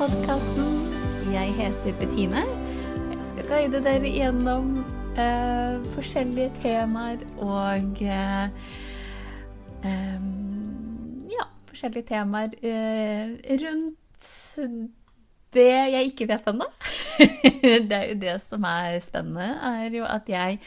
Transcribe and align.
podkasten. 0.00 0.68
Jeg 1.28 1.50
heter 1.58 1.92
Bettine. 2.00 2.40
Jeg 3.10 3.24
skal 3.28 3.48
guide 3.50 3.82
dere 3.84 4.08
gjennom 4.08 4.70
eh, 5.12 5.74
forskjellige 5.92 6.54
temaer 6.62 7.20
og 7.36 8.00
eh, 8.00 8.48
Ja, 11.34 11.44
forskjellige 11.68 12.06
temaer 12.14 12.56
eh, 12.64 13.36
rundt 13.60 14.56
det 15.52 15.68
jeg 15.68 16.14
ikke 16.14 16.30
vet 16.32 16.48
ennå. 16.48 16.70
det 17.92 18.00
er 18.00 18.08
jo 18.14 18.18
det 18.24 18.40
som 18.46 18.64
er 18.72 18.96
spennende, 19.04 19.52
er 19.52 20.00
jo 20.00 20.08
at 20.08 20.32
jeg 20.32 20.62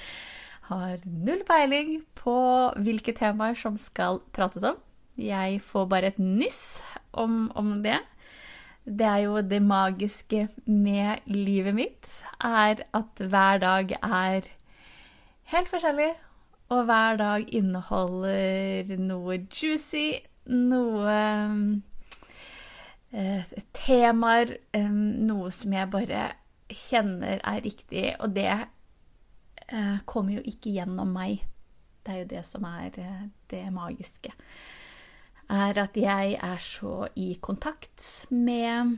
har 0.70 0.98
null 1.10 1.42
peiling 1.50 2.04
på 2.22 2.38
hvilke 2.86 3.18
temaer 3.18 3.58
som 3.58 3.82
skal 3.82 4.22
prates 4.30 4.62
om. 4.62 4.78
Jeg 5.18 5.58
får 5.66 5.90
bare 5.90 6.14
et 6.14 6.22
nyss 6.22 6.84
om, 7.18 7.48
om 7.58 7.80
det. 7.82 7.98
Det 8.84 9.06
er 9.08 9.18
jo 9.24 9.40
det 9.42 9.62
magiske 9.64 10.50
med 10.66 11.24
livet 11.26 11.76
mitt, 11.76 12.10
er 12.44 12.84
at 12.94 13.22
hver 13.30 13.58
dag 13.64 13.92
er 14.04 14.50
helt 15.54 15.70
forskjellig. 15.72 16.12
Og 16.70 16.84
hver 16.84 17.18
dag 17.18 17.46
inneholder 17.54 18.98
noe 18.98 19.38
juicy, 19.48 20.20
noe 20.50 21.16
eh, 23.14 23.56
temaer, 23.78 24.56
eh, 24.74 24.90
noe 24.92 25.52
som 25.52 25.76
jeg 25.76 25.92
bare 25.94 26.28
kjenner 26.74 27.40
er 27.40 27.64
riktig. 27.64 28.08
Og 28.20 28.36
det 28.36 28.50
eh, 28.52 29.98
kommer 30.06 30.40
jo 30.40 30.44
ikke 30.44 30.76
gjennom 30.76 31.14
meg. 31.16 31.46
Det 32.04 32.16
er 32.16 32.24
jo 32.24 32.32
det 32.36 32.46
som 32.50 32.68
er 32.68 33.00
eh, 33.00 33.28
det 33.54 33.68
magiske 33.72 34.34
er 35.54 35.80
at 35.84 35.98
jeg 35.98 36.38
er 36.42 36.62
så 36.62 37.08
i 37.16 37.34
kontakt 37.42 38.26
med 38.34 38.98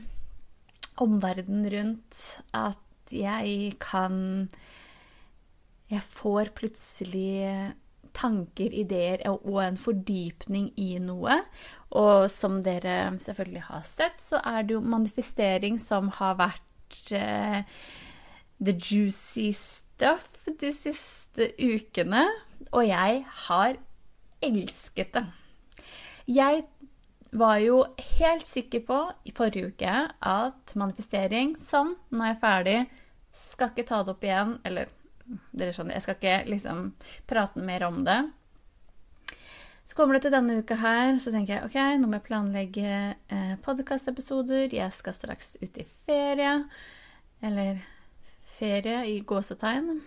omverdenen 1.02 1.68
rundt 1.72 2.22
at 2.56 3.12
jeg 3.12 3.76
kan 3.80 4.48
Jeg 5.86 6.02
får 6.02 6.48
plutselig 6.56 7.74
tanker, 8.16 8.72
ideer 8.72 9.22
og 9.28 9.60
en 9.62 9.76
fordypning 9.78 10.72
i 10.80 10.96
noe. 10.98 11.36
Og 11.94 12.26
som 12.32 12.58
dere 12.64 13.12
selvfølgelig 13.22 13.62
har 13.68 13.84
sett, 13.86 14.18
så 14.18 14.40
er 14.42 14.66
det 14.66 14.74
jo 14.74 14.82
manifestering 14.82 15.78
som 15.78 16.10
har 16.16 16.34
vært 16.40 17.00
uh, 17.14 17.62
the 18.58 18.74
juicy 18.74 19.52
stuff 19.54 20.48
de 20.60 20.72
siste 20.74 21.52
ukene. 21.60 22.26
Og 22.72 22.88
jeg 22.88 23.24
har 23.46 23.78
elsket 24.42 25.14
det. 25.14 25.26
Jeg 26.26 26.64
var 27.36 27.58
jo 27.62 27.82
helt 28.18 28.46
sikker 28.46 28.82
på 28.86 29.00
i 29.28 29.34
forrige 29.34 29.70
uke 29.72 29.96
at 30.08 30.74
manifestering 30.78 31.54
sånn, 31.60 31.94
nå 32.10 32.24
er 32.24 32.32
jeg 32.32 32.40
ferdig, 32.42 32.78
skal 33.36 33.70
ikke 33.70 33.86
ta 33.86 34.00
det 34.02 34.14
opp 34.14 34.24
igjen. 34.26 34.56
Eller 34.66 34.90
dere 35.52 35.74
skjønner, 35.74 35.96
jeg 35.96 36.06
skal 36.06 36.18
ikke 36.18 36.36
liksom 36.50 36.82
prate 37.28 37.62
mer 37.62 37.86
om 37.88 38.02
det. 38.06 38.20
Så 39.86 39.94
kommer 39.94 40.16
det 40.16 40.24
til 40.24 40.34
denne 40.34 40.58
uka 40.58 40.78
her, 40.80 41.12
så 41.22 41.30
tenker 41.30 41.54
jeg 41.60 41.68
ok, 41.68 41.76
nå 42.00 42.08
må 42.10 42.18
jeg 42.18 42.26
planlegge 42.26 42.94
eh, 43.14 43.52
podkastepisoder. 43.62 44.72
Jeg 44.74 44.94
skal 44.94 45.14
straks 45.14 45.54
ut 45.62 45.78
i 45.78 45.86
ferie. 46.08 46.56
Eller 47.44 47.84
ferie 48.56 49.04
i 49.12 49.20
gåsetegn. 49.22 50.00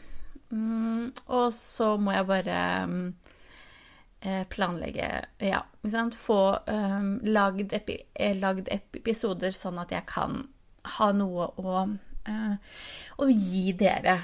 Mm, 0.49 1.11
og 1.29 1.53
så 1.55 1.93
må 2.01 2.11
jeg 2.11 2.27
bare 2.27 2.59
mm, 2.89 3.05
planlegge 4.51 5.07
Ja, 5.39 5.61
ikke 5.79 5.93
sant. 5.93 6.17
Få 6.19 6.39
um, 6.67 7.13
lagd, 7.23 7.73
epi 7.75 8.01
eh, 8.13 8.35
lagd, 8.37 8.67
episoder 8.71 9.53
sånn 9.55 9.79
at 9.79 9.93
jeg 9.95 10.05
kan 10.09 10.43
ha 10.97 11.11
noe 11.15 11.47
å, 11.59 11.85
uh, 12.27 12.75
å 13.19 13.29
gi 13.29 13.71
dere. 13.79 14.17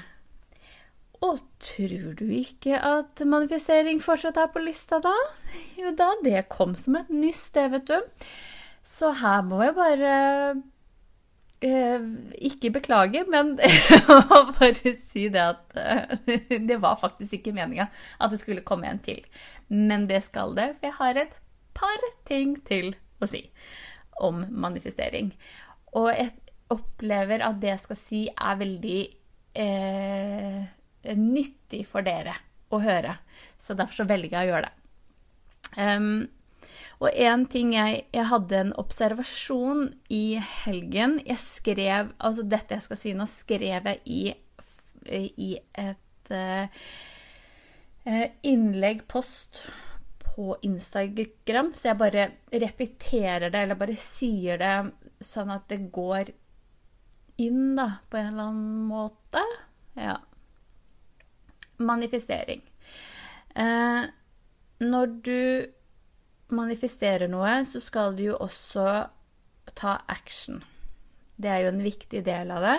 Og 1.24 1.40
tror 1.64 2.12
du 2.18 2.26
ikke 2.28 2.76
at 2.76 3.24
manifestering 3.24 4.02
fortsatt 4.04 4.36
er 4.40 4.52
på 4.52 4.60
lista 4.60 5.00
da? 5.00 5.14
Jo 5.80 5.94
da, 5.96 6.12
det 6.24 6.44
kom 6.52 6.76
som 6.76 6.98
et 7.00 7.08
nyss, 7.12 7.48
det, 7.56 7.70
vet 7.72 7.88
du. 7.88 8.26
Så 8.86 9.14
her 9.22 9.40
må 9.48 9.64
jeg 9.64 9.78
bare 9.78 10.16
Eh, 10.16 10.62
ikke 12.48 12.72
beklage, 12.74 13.24
men 13.30 13.54
bare 14.58 14.94
si 15.02 15.26
det 15.32 15.42
at 15.42 15.76
eh, 15.80 16.60
det 16.68 16.78
var 16.82 16.98
faktisk 17.00 17.38
ikke 17.38 17.54
meninga 17.56 17.88
at 18.20 18.32
det 18.32 18.40
skulle 18.42 18.64
komme 18.66 18.88
en 18.90 19.02
til. 19.04 19.22
Men 19.68 20.06
det 20.10 20.22
skal 20.28 20.56
det, 20.58 20.72
for 20.78 20.88
jeg 20.88 20.98
har 21.00 21.20
et 21.22 21.36
par 21.76 22.08
ting 22.28 22.56
til 22.66 22.94
å 23.22 23.28
si 23.30 23.46
om 24.24 24.44
manifestering. 24.50 25.32
Og 25.96 26.10
jeg 26.12 26.32
opplever 26.72 27.44
at 27.44 27.60
det 27.62 27.72
jeg 27.74 27.84
skal 27.84 28.00
si, 28.00 28.22
er 28.32 28.58
veldig 28.60 29.00
eh, 29.62 30.62
nyttig 31.16 31.84
for 31.88 32.06
dere 32.06 32.34
å 32.74 32.80
høre. 32.82 33.18
Så 33.58 33.76
derfor 33.78 34.02
så 34.02 34.08
velger 34.08 34.34
jeg 34.34 34.48
å 34.48 34.54
gjøre 34.54 34.68
det. 34.68 34.74
Um, 35.76 36.26
og 36.96 37.10
en 37.12 37.44
ting 37.52 37.74
jeg, 37.74 38.06
jeg 38.14 38.28
hadde 38.30 38.60
en 38.60 38.72
observasjon 38.80 39.90
i 40.12 40.38
helgen 40.64 41.18
Jeg 41.26 41.36
skrev 41.42 42.14
Altså 42.16 42.46
dette 42.48 42.78
jeg 42.78 42.86
skal 42.86 43.00
si 43.00 43.12
nå, 43.16 43.26
skrev 43.28 43.66
jeg 43.68 44.00
i, 44.08 44.22
i 45.12 45.50
et 45.76 46.32
uh, 46.32 46.86
innlegg, 48.46 49.04
post, 49.10 49.64
på 50.36 50.56
Instagram. 50.66 51.72
Så 51.74 51.88
jeg 51.90 51.98
bare 52.00 52.26
repeterer 52.52 53.50
det, 53.50 53.62
eller 53.62 53.78
bare 53.78 53.96
sier 53.98 54.60
det 54.60 54.74
sånn 55.24 55.52
at 55.54 55.64
det 55.72 55.88
går 55.94 56.30
inn, 57.42 57.74
da, 57.78 57.88
på 58.10 58.20
en 58.20 58.28
eller 58.32 58.50
annen 58.50 58.82
måte. 58.90 59.42
Ja. 59.96 60.18
Manifestering. 61.82 62.62
Uh, 63.56 64.06
når 64.84 65.16
du 65.24 65.40
manifesterer 66.54 67.30
noe, 67.30 67.58
så 67.66 67.82
skal 67.82 68.16
du 68.16 68.28
jo 68.28 68.38
også 68.42 68.86
ta 69.76 69.98
action. 70.12 70.62
Det 71.36 71.50
er 71.52 71.64
jo 71.64 71.74
en 71.74 71.84
viktig 71.84 72.22
del 72.26 72.52
av 72.54 72.64
det. 72.64 72.78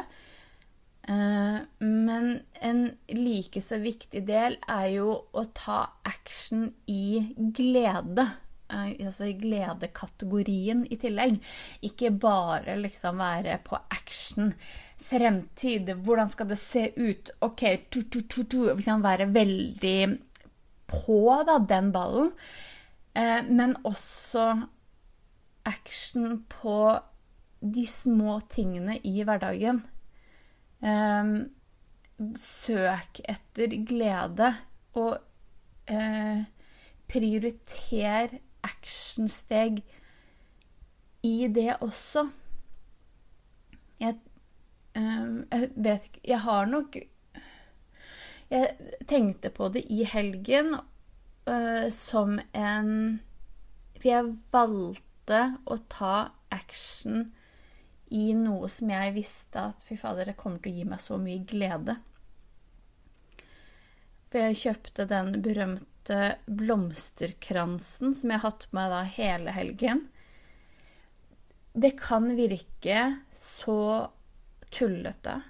Eh, 1.07 1.59
men 1.79 2.33
en 2.61 2.81
like 3.15 3.61
så 3.63 3.79
viktig 3.79 4.25
del 4.27 4.57
er 4.67 4.89
jo 4.97 5.13
å 5.31 5.45
ta 5.55 5.83
action 6.07 6.67
i 6.91 7.35
glede. 7.37 8.27
Eh, 8.67 8.89
altså 9.05 9.29
i 9.29 9.37
gledekategorien 9.39 10.83
i 10.91 10.99
tillegg. 10.99 11.37
Ikke 11.87 12.11
bare 12.11 12.75
liksom 12.81 13.21
være 13.23 13.59
på 13.67 13.79
action. 13.93 14.53
Fremtid. 14.97 15.93
Hvordan 16.03 16.31
skal 16.33 16.49
det 16.49 16.59
se 16.59 16.89
ut? 16.97 17.31
OK, 17.45 17.63
tu, 17.89 18.01
tu, 18.09 18.23
tu, 18.25 18.41
tu. 18.43 18.63
Være 18.73 19.29
veldig 19.31 19.99
på 20.87 21.21
da, 21.47 21.59
den 21.69 21.93
ballen. 21.95 22.33
Eh, 23.17 23.43
men 23.49 23.75
også 23.87 24.45
action 25.65 26.43
på 26.49 26.79
de 27.61 27.85
små 27.89 28.39
tingene 28.49 28.99
i 29.03 29.23
hverdagen. 29.25 29.81
Eh, 30.85 31.31
søk 32.37 33.21
etter 33.25 33.73
glede, 33.89 34.51
og 34.97 35.17
eh, 35.89 36.45
prioriter 37.09 38.37
actionsteg 38.67 39.81
i 41.25 41.37
det 41.53 41.71
også. 41.81 42.27
Jeg, 43.99 44.19
jeg 44.93 45.69
vet 45.73 46.03
ikke 46.05 46.19
Jeg 46.29 46.39
har 46.41 46.65
nok 46.69 46.95
Jeg 48.49 48.91
tenkte 49.09 49.49
på 49.49 49.69
det 49.73 49.81
i 49.89 50.03
helgen 50.05 50.75
uh, 51.47 51.87
som 51.93 52.37
en 52.53 52.91
For 53.97 54.09
jeg 54.11 54.35
valgte 54.53 55.41
å 55.65 55.77
ta 55.89 56.29
action 56.53 57.31
i 58.13 58.31
noe 58.37 58.69
som 58.71 58.91
jeg 58.93 59.15
visste 59.17 59.65
at 59.71 59.81
fy 59.83 59.97
fader, 59.99 60.29
det 60.29 60.37
kommer 60.39 60.61
til 60.63 60.71
å 60.71 60.77
gi 60.77 60.85
meg 60.87 61.01
så 61.03 61.17
mye 61.19 61.43
glede. 61.49 61.97
For 64.31 64.45
jeg 64.45 64.61
kjøpte 64.61 65.07
den 65.09 65.33
berømte 65.43 66.21
blomsterkransen 66.47 68.15
som 68.15 68.31
jeg 68.31 68.39
har 68.39 68.45
hatt 68.47 68.67
med 68.75 68.93
da 68.93 69.01
hele 69.17 69.55
helgen. 69.55 70.05
Det 71.75 71.97
kan 71.99 72.31
virke 72.37 73.01
så 73.35 74.07
tullete 74.71 75.41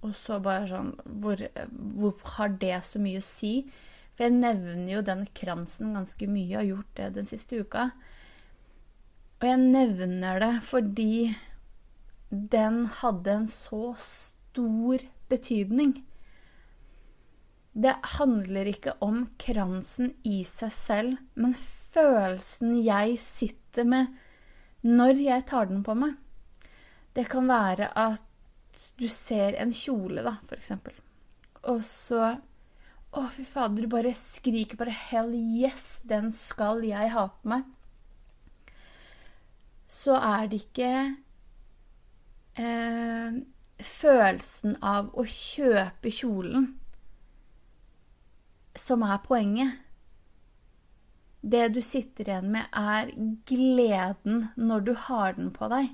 og 0.00 0.14
så 0.16 0.38
bare 0.42 0.68
sånn 0.68 0.90
hvor, 1.20 1.40
Hvorfor 2.00 2.36
har 2.38 2.54
det 2.60 2.76
så 2.86 3.00
mye 3.02 3.20
å 3.20 3.24
si? 3.24 3.54
For 4.20 4.28
jeg 4.28 4.36
nevner 4.36 4.90
jo 4.92 5.00
den 5.00 5.22
kransen 5.32 5.94
ganske 5.96 6.26
mye, 6.28 6.50
og 6.50 6.58
har 6.58 6.66
gjort 6.66 6.88
det 6.98 7.04
den 7.14 7.28
siste 7.30 7.60
uka. 7.64 7.86
Og 9.40 9.46
jeg 9.48 9.60
nevner 9.62 10.42
det 10.42 10.50
fordi 10.60 11.14
den 12.28 12.82
hadde 12.98 13.32
en 13.32 13.46
så 13.48 13.94
stor 13.96 15.06
betydning. 15.32 15.94
Det 17.72 17.94
handler 18.18 18.68
ikke 18.68 18.92
om 19.00 19.22
kransen 19.40 20.12
i 20.28 20.42
seg 20.44 20.76
selv, 20.76 21.16
men 21.32 21.56
følelsen 21.96 22.76
jeg 22.84 23.16
sitter 23.24 23.88
med 23.88 24.20
når 24.84 25.24
jeg 25.30 25.48
tar 25.48 25.72
den 25.72 25.80
på 25.80 25.96
meg. 25.96 26.20
Det 27.16 27.24
kan 27.32 27.48
være 27.48 27.88
at 27.96 28.84
du 29.00 29.08
ser 29.08 29.56
en 29.56 29.72
kjole, 29.72 30.20
da, 30.28 30.36
for 30.44 30.60
eksempel. 30.60 30.92
Og 31.72 31.80
så 31.88 32.34
Å, 33.10 33.24
fy 33.26 33.42
fader, 33.42 33.82
du 33.82 33.90
bare 33.90 34.12
skriker 34.14 34.78
bare 34.78 34.94
'hell 34.94 35.32
yes, 35.34 36.00
den 36.06 36.30
skal 36.30 36.84
jeg 36.86 37.10
ha 37.10 37.26
på 37.26 37.50
meg'. 37.50 37.64
Så 39.90 40.14
er 40.14 40.46
det 40.46 40.60
ikke 40.62 40.92
eh, 42.54 43.40
følelsen 43.82 44.76
av 44.82 45.10
å 45.18 45.24
kjøpe 45.26 46.12
kjolen 46.14 46.68
som 48.78 49.02
er 49.02 49.18
poenget. 49.26 49.80
Det 51.42 51.66
du 51.74 51.80
sitter 51.80 52.28
igjen 52.28 52.50
med, 52.52 52.68
er 52.70 53.10
gleden 53.48 54.50
når 54.56 54.80
du 54.86 54.94
har 55.08 55.34
den 55.34 55.50
på 55.50 55.66
deg. 55.72 55.90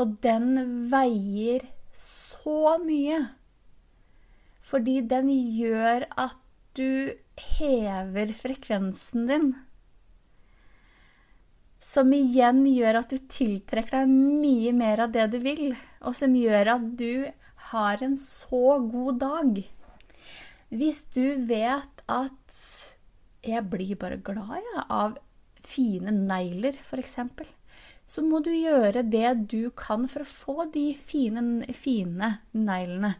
Og 0.00 0.16
den 0.22 0.88
veier 0.90 1.66
så 1.98 2.78
mye. 2.82 3.26
Fordi 4.64 5.00
den 5.04 5.28
gjør 5.28 6.06
at 6.16 6.40
du 6.74 7.12
hever 7.58 8.32
frekvensen 8.38 9.28
din. 9.28 9.48
Som 11.84 12.14
igjen 12.16 12.62
gjør 12.70 13.02
at 13.02 13.12
du 13.12 13.20
tiltrekker 13.28 14.00
deg 14.00 14.12
mye 14.14 14.72
mer 14.76 15.04
av 15.04 15.12
det 15.14 15.28
du 15.34 15.38
vil. 15.44 15.74
Og 16.00 16.16
som 16.16 16.36
gjør 16.38 16.72
at 16.78 16.86
du 16.98 17.26
har 17.70 18.04
en 18.04 18.16
så 18.20 18.78
god 18.88 19.20
dag. 19.20 19.60
Hvis 20.74 21.04
du 21.14 21.44
vet 21.48 22.02
at 22.10 22.62
jeg 23.44 23.68
blir 23.68 23.98
bare 24.00 24.16
glad 24.24 24.64
ja, 24.64 24.86
av 24.88 25.18
fine 25.64 26.12
negler, 26.14 26.80
f.eks., 26.80 27.20
så 28.04 28.20
må 28.24 28.40
du 28.44 28.50
gjøre 28.52 29.04
det 29.08 29.30
du 29.52 29.70
kan 29.76 30.04
for 30.08 30.24
å 30.24 30.28
få 30.28 30.66
de 30.72 30.90
fine, 31.08 31.64
fine 31.72 32.34
neglene 32.52 33.14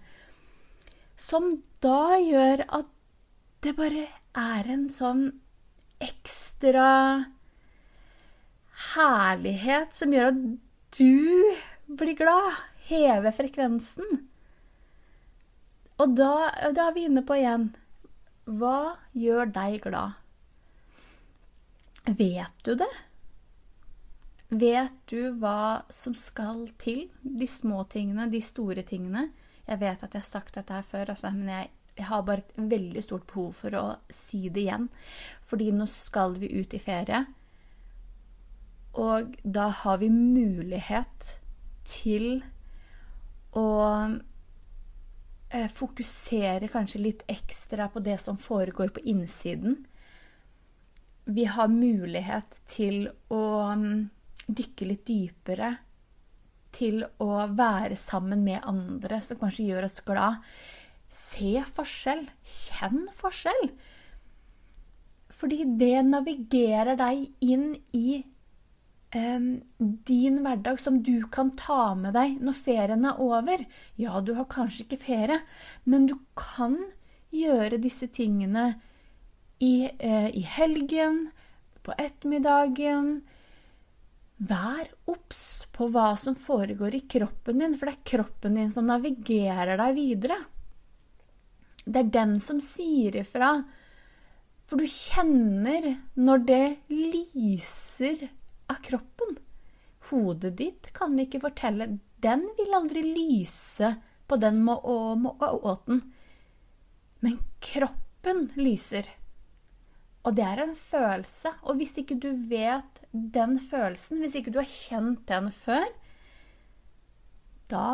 som 1.24 1.48
da 1.84 2.18
gjør 2.20 2.64
at 2.80 2.90
det 3.64 3.72
bare 3.78 4.08
er 4.36 4.68
en 4.74 4.88
sånn 4.92 5.24
ekstra 6.02 6.88
herlighet 8.92 9.94
som 9.96 10.12
gjør 10.12 10.32
at 10.32 10.42
du 10.98 11.54
blir 12.00 12.16
glad. 12.18 12.60
Hever 12.84 13.32
frekvensen. 13.32 14.26
Og 16.02 16.12
da, 16.18 16.50
da, 16.74 16.90
er 16.90 16.92
vi 16.92 17.06
inne 17.06 17.22
på 17.24 17.36
igjen 17.38 17.68
Hva 18.44 18.98
gjør 19.16 19.48
deg 19.54 19.78
glad? 19.86 20.18
Vet 22.04 22.66
du 22.66 22.74
det? 22.76 22.90
Vet 24.52 24.98
du 25.08 25.30
hva 25.40 25.86
som 25.88 26.12
skal 26.18 26.66
til? 26.82 27.06
De 27.22 27.48
små 27.48 27.86
tingene, 27.88 28.28
de 28.28 28.42
store 28.44 28.84
tingene? 28.84 29.30
Jeg 29.68 29.80
vet 29.80 30.02
at 30.04 30.14
jeg 30.14 30.20
har 30.20 30.28
sagt 30.28 30.58
dette 30.58 30.76
her 30.76 30.84
før, 30.84 31.14
altså, 31.14 31.30
men 31.32 31.48
jeg, 31.48 31.70
jeg, 31.96 32.06
har 32.10 32.26
bare 32.26 32.44
et 32.44 32.58
veldig 32.74 33.02
stort 33.04 33.26
behov 33.30 33.54
for 33.62 33.78
å 33.78 33.84
si 34.12 34.48
det 34.48 34.66
igjen. 34.66 34.90
Fordi 35.48 35.70
nå 35.72 35.86
skal 35.90 36.36
vi 36.40 36.52
ut 36.58 36.76
i 36.76 36.82
ferie. 36.82 37.24
Og 39.00 39.34
da 39.42 39.70
har 39.82 39.98
vi 40.02 40.10
mulighet 40.12 41.32
til 41.88 42.28
å 43.58 43.70
eh, 45.50 45.70
fokusere 45.70 46.70
kanskje 46.70 47.02
litt 47.02 47.24
ekstra 47.30 47.88
på 47.90 48.02
det 48.04 48.18
som 48.22 48.38
foregår 48.38 48.94
på 48.94 49.02
innsiden. 49.10 49.80
Vi 51.24 51.48
har 51.48 51.72
mulighet 51.72 52.58
til 52.68 53.08
å 53.32 53.44
um, 53.72 54.10
dykke 54.46 54.88
litt 54.90 55.06
dypere 55.08 55.70
til 56.74 57.04
å 57.22 57.30
være 57.54 57.96
sammen 57.98 58.44
med 58.46 58.64
andre 58.66 59.20
som 59.24 59.40
kanskje 59.40 59.68
gjør 59.70 59.88
oss 59.88 60.02
glad. 60.06 60.42
Se 61.14 61.56
forskjell. 61.76 62.24
Kjenn 62.42 63.06
forskjell. 63.14 63.68
Fordi 65.34 65.64
det 65.78 65.98
navigerer 66.06 66.98
deg 66.98 67.26
inn 67.42 67.74
i 67.94 68.22
um, 69.14 69.48
din 70.08 70.40
hverdag 70.44 70.78
som 70.80 71.00
du 71.02 71.26
kan 71.32 71.52
ta 71.58 71.94
med 71.98 72.14
deg 72.16 72.38
når 72.42 72.58
ferien 72.58 73.06
er 73.08 73.20
over. 73.22 73.64
Ja, 74.00 74.20
du 74.20 74.34
har 74.38 74.50
kanskje 74.50 74.86
ikke 74.86 75.02
ferie, 75.06 75.40
men 75.84 76.08
du 76.10 76.16
kan 76.38 76.78
gjøre 77.34 77.82
disse 77.82 78.08
tingene 78.14 78.74
i, 79.62 79.90
uh, 79.90 80.30
i 80.30 80.44
helgen, 80.56 81.28
på 81.84 81.92
ettermiddagen, 82.00 83.18
Vær 84.42 84.88
obs 85.06 85.66
på 85.72 85.86
hva 85.94 86.16
som 86.18 86.34
foregår 86.34 86.96
i 86.98 87.04
kroppen 87.10 87.60
din, 87.62 87.76
for 87.78 87.86
det 87.86 87.94
er 87.94 88.08
kroppen 88.10 88.58
din 88.58 88.72
som 88.72 88.88
navigerer 88.90 89.78
deg 89.78 89.94
videre. 89.96 90.38
Det 91.84 92.00
er 92.00 92.12
den 92.16 92.38
som 92.42 92.60
sier 92.64 93.16
ifra. 93.20 93.52
For 94.66 94.80
du 94.80 94.88
kjenner 94.88 95.90
når 96.16 96.44
det 96.48 96.64
lyser 96.90 98.26
av 98.72 98.80
kroppen. 98.82 99.36
Hodet 100.10 100.54
ditt 100.58 100.90
kan 100.96 101.14
ikke 101.20 101.42
fortelle. 101.44 101.98
Den 102.24 102.46
vil 102.58 102.76
aldri 102.76 103.04
lyse 103.06 103.94
på 104.26 104.38
den 104.40 104.62
måten. 104.64 106.00
Men 107.20 107.38
kroppen 107.60 108.48
lyser. 108.56 109.08
Og 110.24 110.36
det 110.36 110.44
er 110.44 110.62
en 110.62 110.74
følelse. 110.78 111.52
Og 111.68 111.78
hvis 111.80 111.98
ikke 112.00 112.16
du 112.20 112.30
vet 112.48 113.02
den 113.12 113.58
følelsen, 113.60 114.22
hvis 114.22 114.36
ikke 114.40 114.54
du 114.54 114.60
har 114.62 114.70
kjent 114.70 115.26
den 115.28 115.50
før, 115.52 115.84
da 117.70 117.88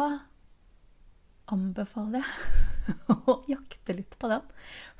anbefaler 1.50 2.22
jeg 2.22 3.16
å 3.30 3.40
jakte 3.50 3.96
litt 3.98 4.14
på 4.20 4.30
den. 4.30 4.46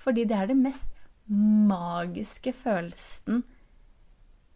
Fordi 0.00 0.26
det 0.26 0.36
er 0.36 0.50
den 0.50 0.64
mest 0.64 0.90
magiske 1.30 2.52
følelsen 2.56 3.44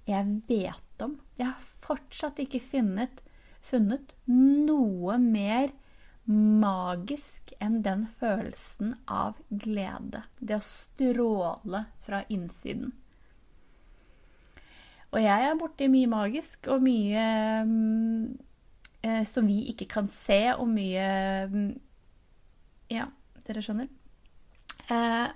jeg 0.09 0.41
vet 0.49 1.05
om. 1.05 1.17
Jeg 1.39 1.53
har 1.53 1.71
fortsatt 1.85 2.43
ikke 2.43 2.61
funnet, 2.61 3.23
funnet 3.65 4.17
noe 4.27 5.17
mer 5.23 5.71
magisk 6.25 7.53
enn 7.61 7.83
den 7.85 8.07
følelsen 8.19 8.95
av 9.11 9.37
glede. 9.49 10.25
Det 10.41 10.57
å 10.57 10.65
stråle 10.65 11.85
fra 12.05 12.23
innsiden. 12.33 12.95
Og 15.15 15.21
jeg 15.23 15.47
er 15.47 15.59
borti 15.59 15.87
mye 15.93 16.11
magisk 16.11 16.67
og 16.75 16.83
mye 16.83 17.27
mm, 17.69 18.23
eh, 19.07 19.23
som 19.29 19.47
vi 19.47 19.61
ikke 19.71 19.87
kan 19.93 20.09
se, 20.11 20.41
og 20.57 20.67
mye 20.73 21.11
mm, 21.53 21.69
Ja, 22.93 23.07
dere 23.47 23.63
skjønner. 23.65 23.93
Eh, 24.93 25.29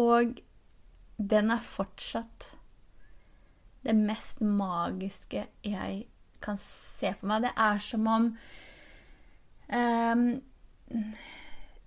og 0.00 0.42
den 1.22 1.54
er 1.54 1.62
fortsatt 1.64 2.50
det 3.86 3.94
mest 3.98 4.42
magiske 4.42 5.46
jeg 5.66 6.04
kan 6.42 6.58
se 6.58 7.12
for 7.14 7.30
meg. 7.30 7.46
Det 7.46 7.54
er 7.54 7.80
som 7.82 8.06
om 8.10 8.28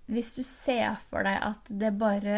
hvis 0.05 0.33
du 0.35 0.43
ser 0.45 0.97
for 1.01 1.25
deg 1.25 1.39
at 1.41 1.71
det 1.81 1.91
bare 1.97 2.37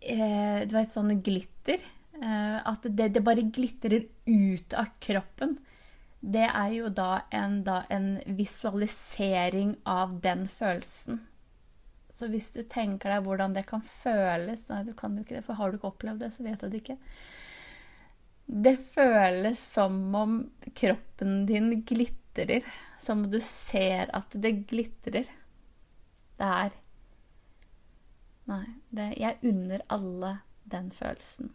eh, 0.00 0.64
Du 0.66 0.74
vet 0.74 0.90
sånn 0.92 1.14
glitter 1.24 1.78
eh, 1.78 2.58
At 2.58 2.86
det, 2.88 3.12
det, 3.14 3.22
bare 3.26 3.46
glitrer 3.46 4.08
ut 4.26 4.74
av 4.74 4.90
kroppen. 5.02 5.56
Det 6.20 6.46
er 6.48 6.72
jo 6.74 6.90
da 6.90 7.26
en, 7.30 7.60
da 7.66 7.84
en, 7.92 8.16
visualisering 8.38 9.76
av 9.86 10.16
den 10.24 10.46
følelsen. 10.50 11.20
Så 12.10 12.30
hvis 12.32 12.48
du 12.54 12.62
tenker 12.64 13.12
deg 13.12 13.26
hvordan 13.26 13.54
det 13.54 13.66
kan 13.68 13.82
føles 13.84 14.64
Nei, 14.70 14.80
du 14.88 14.94
kan 14.96 15.14
jo 15.14 15.22
ikke 15.22 15.36
det, 15.36 15.44
for 15.46 15.58
har 15.58 15.70
du 15.70 15.78
ikke 15.78 15.92
opplevd 15.92 16.24
det, 16.24 16.32
så 16.34 16.46
vet 16.46 16.64
du 16.64 16.72
det 16.72 16.80
ikke. 16.82 16.98
Det 18.46 18.74
føles 18.90 19.60
som 19.60 20.00
om 20.16 20.36
kroppen 20.74 21.44
din 21.46 21.70
glitrer 21.86 22.66
som 23.02 23.24
du 23.30 23.38
ser 23.42 24.10
at 24.16 24.34
det 24.40 24.52
glitrer. 24.70 25.28
Det 26.36 26.50
er 26.50 26.74
Nei, 28.46 28.66
det, 28.94 29.08
jeg 29.18 29.40
unner 29.42 29.82
alle 29.90 30.28
den 30.70 30.92
følelsen. 30.94 31.48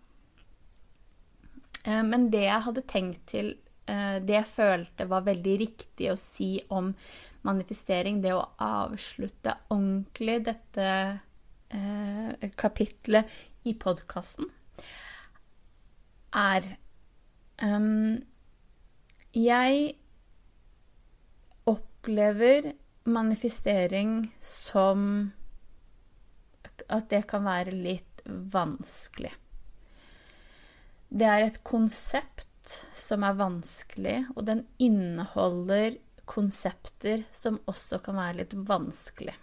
Eh, 1.85 2.01
men 2.03 2.29
det 2.33 2.43
jeg 2.43 2.65
hadde 2.65 2.83
tenkt 2.89 3.21
til, 3.31 3.53
eh, 3.87 4.17
det 4.19 4.35
jeg 4.35 4.49
følte 4.49 5.07
var 5.07 5.23
veldig 5.23 5.53
riktig 5.61 6.11
å 6.11 6.19
si 6.19 6.57
om 6.67 6.91
manifestering, 7.47 8.19
det 8.21 8.33
å 8.35 8.43
avslutte 8.61 9.55
ordentlig 9.71 10.41
dette 10.49 10.89
eh, 11.71 12.49
kapitlet 12.59 13.31
i 13.63 13.73
podkasten, 13.77 14.51
er 16.31 16.65
um, 17.59 18.21
Jeg 19.35 19.95
opplever 22.01 22.73
manifestering 23.03 24.31
som 24.39 25.31
at 26.89 27.09
det 27.09 27.27
kan 27.29 27.45
være 27.45 27.75
litt 27.75 28.23
vanskelig. 28.25 29.29
Det 31.09 31.27
er 31.27 31.45
et 31.45 31.59
konsept 31.63 32.73
som 32.97 33.21
er 33.25 33.37
vanskelig, 33.37 34.15
og 34.33 34.47
den 34.49 34.63
inneholder 34.81 35.99
konsepter 36.25 37.21
som 37.31 37.59
også 37.69 37.99
kan 38.01 38.17
være 38.17 38.39
litt 38.41 38.55
vanskelig. 38.55 39.35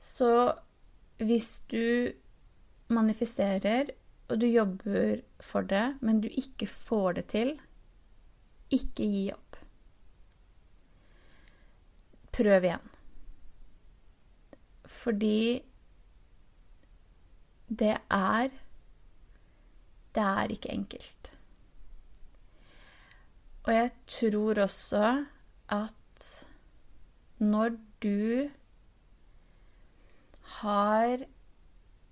Så 0.00 0.30
hvis 1.22 1.60
du 1.70 2.10
manifesterer, 2.90 3.92
og 4.26 4.42
du 4.42 4.46
jobber 4.46 5.22
for 5.38 5.62
det, 5.62 6.00
men 6.00 6.22
du 6.22 6.30
ikke 6.30 6.66
får 6.66 7.20
det 7.20 7.26
til, 7.30 7.54
ikke 8.74 9.06
gi 9.06 9.24
opp. 9.34 9.49
Prøv 12.32 12.64
igjen. 12.64 12.90
Fordi 15.00 15.62
det 17.70 17.96
er 18.10 18.50
Det 20.14 20.22
er 20.22 20.50
ikke 20.50 20.72
enkelt. 20.74 21.28
Og 23.62 23.74
jeg 23.74 23.90
tror 24.10 24.58
også 24.58 25.04
at 25.70 26.24
når 27.38 27.76
du 28.02 28.50
har 30.60 31.22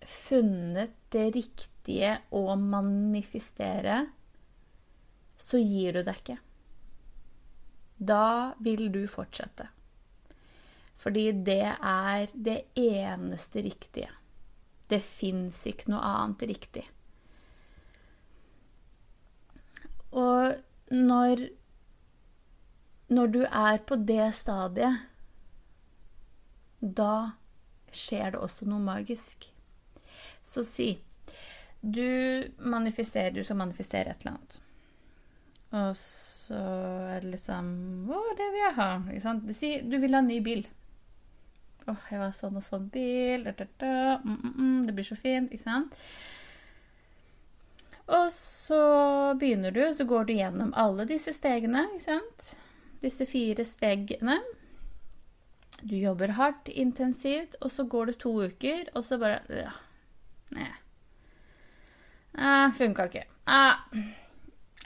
funnet 0.06 0.94
det 1.12 1.25
riktige 1.34 2.12
å 2.30 2.54
manifestere, 2.60 3.98
så 5.38 5.58
gir 5.58 5.98
du 5.98 6.04
deg 6.06 6.22
ikke. 6.22 6.38
Da 7.98 8.54
vil 8.62 8.87
du 8.94 9.02
fortsette. 9.10 9.66
Fordi 10.99 11.31
det 11.47 11.62
er 11.78 12.31
det 12.35 12.61
eneste 12.78 13.62
riktige. 13.62 14.11
Det 14.90 15.00
fins 15.05 15.61
ikke 15.69 15.93
noe 15.93 16.02
annet 16.02 16.47
riktig. 16.50 16.87
Og 20.11 20.59
når 20.90 21.49
Når 23.09 23.26
du 23.26 23.40
er 23.40 23.78
på 23.88 23.97
det 23.97 24.35
stadiet, 24.37 24.99
da 26.81 27.33
skjer 27.88 28.35
det 28.35 28.40
også 28.45 28.67
noe 28.69 28.85
magisk. 28.85 29.47
Så 30.45 30.64
si 30.64 30.99
du 31.81 32.45
manifesterer, 32.59 33.31
du 33.31 33.40
skal 33.45 33.57
manifestere 33.57 34.11
et 34.11 34.21
eller 34.21 34.35
annet. 34.35 34.59
Og 35.78 35.97
så 35.97 36.59
er 37.14 37.21
det 37.23 37.31
liksom 37.37 38.11
Å, 38.11 38.21
det 38.37 38.49
vil 38.52 38.62
jeg 38.64 38.76
ha. 38.76 38.90
Du 39.88 39.97
vil 40.00 40.17
ha 40.17 40.21
en 40.21 40.28
ny 40.28 40.40
bil. 40.45 40.67
Oh, 41.88 42.02
jeg 42.12 42.21
var 42.21 42.35
sånn 42.37 42.59
og 42.61 42.64
sånn 42.64 42.88
bil. 42.92 43.47
Da, 43.47 43.54
da, 43.57 43.66
da. 43.80 43.95
Mm, 44.25 44.37
mm, 44.37 44.52
mm, 44.59 44.80
det 44.88 44.95
blir 44.97 45.09
så 45.09 45.16
fint, 45.16 45.52
ikke 45.54 45.64
sant? 45.64 45.97
Og 48.09 48.30
så 48.33 48.80
begynner 49.40 49.73
du, 49.73 49.83
så 49.92 50.04
går 50.09 50.28
du 50.28 50.35
gjennom 50.37 50.73
alle 50.76 51.04
disse 51.09 51.33
stegene, 51.37 51.85
ikke 51.97 52.07
sant? 52.07 52.54
Disse 53.02 53.26
fire 53.28 53.64
stegene. 53.68 54.38
Du 55.80 55.95
jobber 55.97 56.33
hardt, 56.38 56.68
intensivt, 56.68 57.57
og 57.61 57.71
så 57.71 57.85
går 57.85 58.11
det 58.11 58.18
to 58.25 58.33
uker, 58.49 58.88
og 58.97 59.04
så 59.07 59.21
bare 59.21 59.42
ja, 59.52 59.75
Nei. 60.57 60.71
Eh, 62.38 62.73
Funka 62.75 63.09
ikke. 63.09 63.25
Eh, 63.49 64.00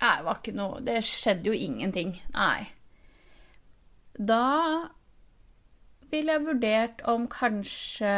det 0.03 0.25
var 0.27 0.39
ikke 0.41 0.55
noe 0.57 0.81
Det 0.83 0.99
skjedde 1.07 1.53
jo 1.53 1.55
ingenting. 1.55 2.17
Nei. 2.35 2.67
Da 4.19 4.91
ville 6.13 6.35
jeg 6.37 6.45
vurdert 6.47 7.01
om 7.09 7.25
kanskje 7.31 8.13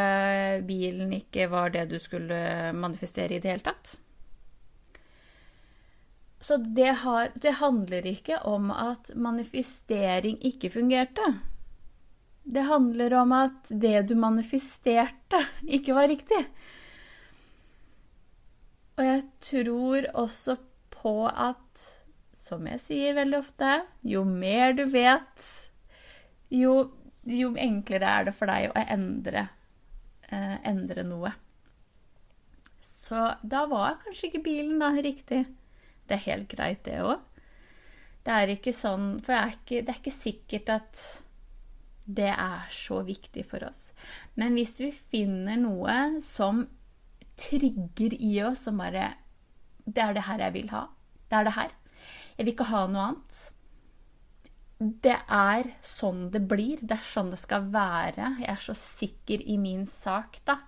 bilen 0.66 1.12
ikke 1.14 1.48
var 1.52 1.74
det 1.74 1.86
du 1.92 1.98
skulle 2.02 2.72
manifestere 2.76 3.36
i 3.36 3.42
det 3.42 3.52
hele 3.52 3.66
tatt. 3.68 3.94
Så 6.44 6.58
det, 6.60 6.90
har, 7.00 7.30
det, 7.40 7.56
handler 7.62 8.04
ikke 8.04 8.42
om 8.44 8.68
at 8.74 9.08
manifestering 9.16 10.36
ikke 10.44 10.68
fungerte. 10.74 11.30
Det 12.44 12.66
handler 12.68 13.14
om 13.22 13.32
at 13.32 13.70
det 13.70 14.02
du 14.10 14.12
manifesterte, 14.20 15.40
ikke 15.64 15.96
var 15.96 16.10
riktig. 16.12 16.42
Og 18.98 19.06
jeg 19.06 19.22
tror 19.40 20.10
også 20.26 20.58
på 20.92 21.14
at, 21.28 21.86
som 22.36 22.68
jeg 22.68 22.82
sier 22.82 23.16
veldig 23.16 23.40
ofte, 23.40 23.78
jo 24.04 24.26
mer 24.28 24.76
du 24.76 24.84
vet, 24.92 25.48
jo, 26.52 26.76
jo 27.26 27.54
enklere 27.56 28.10
er 28.20 28.28
det 28.28 28.34
for 28.36 28.50
deg 28.50 28.70
å 28.70 28.84
endre, 28.84 29.48
eh, 30.28 30.56
endre 30.68 31.04
noe. 31.06 31.32
Så 32.80 33.20
da 33.42 33.64
var 33.70 34.00
kanskje 34.04 34.30
ikke 34.30 34.44
bilen 34.44 34.80
da 34.80 34.90
riktig. 34.96 35.44
Det 36.08 36.18
er 36.18 36.26
helt 36.28 36.48
greit, 36.52 36.82
det 36.84 37.00
òg. 37.00 37.20
Det 38.24 38.32
er 38.32 38.54
ikke 38.54 38.72
sånn 38.72 39.20
For 39.20 39.34
det 39.34 39.40
er 39.40 39.52
ikke, 39.52 39.80
det 39.84 39.92
er 39.92 40.00
ikke 40.00 40.14
sikkert 40.16 40.70
at 40.72 41.02
det 42.04 42.30
er 42.30 42.66
så 42.72 43.00
viktig 43.04 43.44
for 43.48 43.64
oss. 43.64 43.92
Men 44.36 44.56
hvis 44.58 44.76
vi 44.82 44.90
finner 44.92 45.56
noe 45.60 46.20
som 46.24 46.66
trigger 47.40 48.12
i 48.20 48.36
oss, 48.44 48.66
som 48.66 48.78
bare 48.78 49.14
Det 49.84 50.00
er 50.00 50.14
det 50.16 50.24
her 50.24 50.40
jeg 50.40 50.52
vil 50.52 50.70
ha. 50.72 50.86
Det 51.28 51.36
er 51.36 51.44
det 51.44 51.56
her. 51.56 51.72
Jeg 52.36 52.46
vil 52.46 52.52
ikke 52.54 52.70
ha 52.70 52.86
noe 52.88 53.02
annet. 53.08 53.40
Det 54.84 55.16
er 55.32 55.70
sånn 55.80 56.26
det 56.34 56.42
blir. 56.50 56.82
Det 56.82 56.98
er 56.98 57.06
sånn 57.08 57.32
det 57.32 57.40
skal 57.40 57.70
være. 57.72 58.34
Jeg 58.42 58.50
er 58.52 58.60
så 58.60 58.74
sikker 58.76 59.44
i 59.48 59.56
min 59.60 59.86
sak, 59.88 60.42
da. 60.44 60.58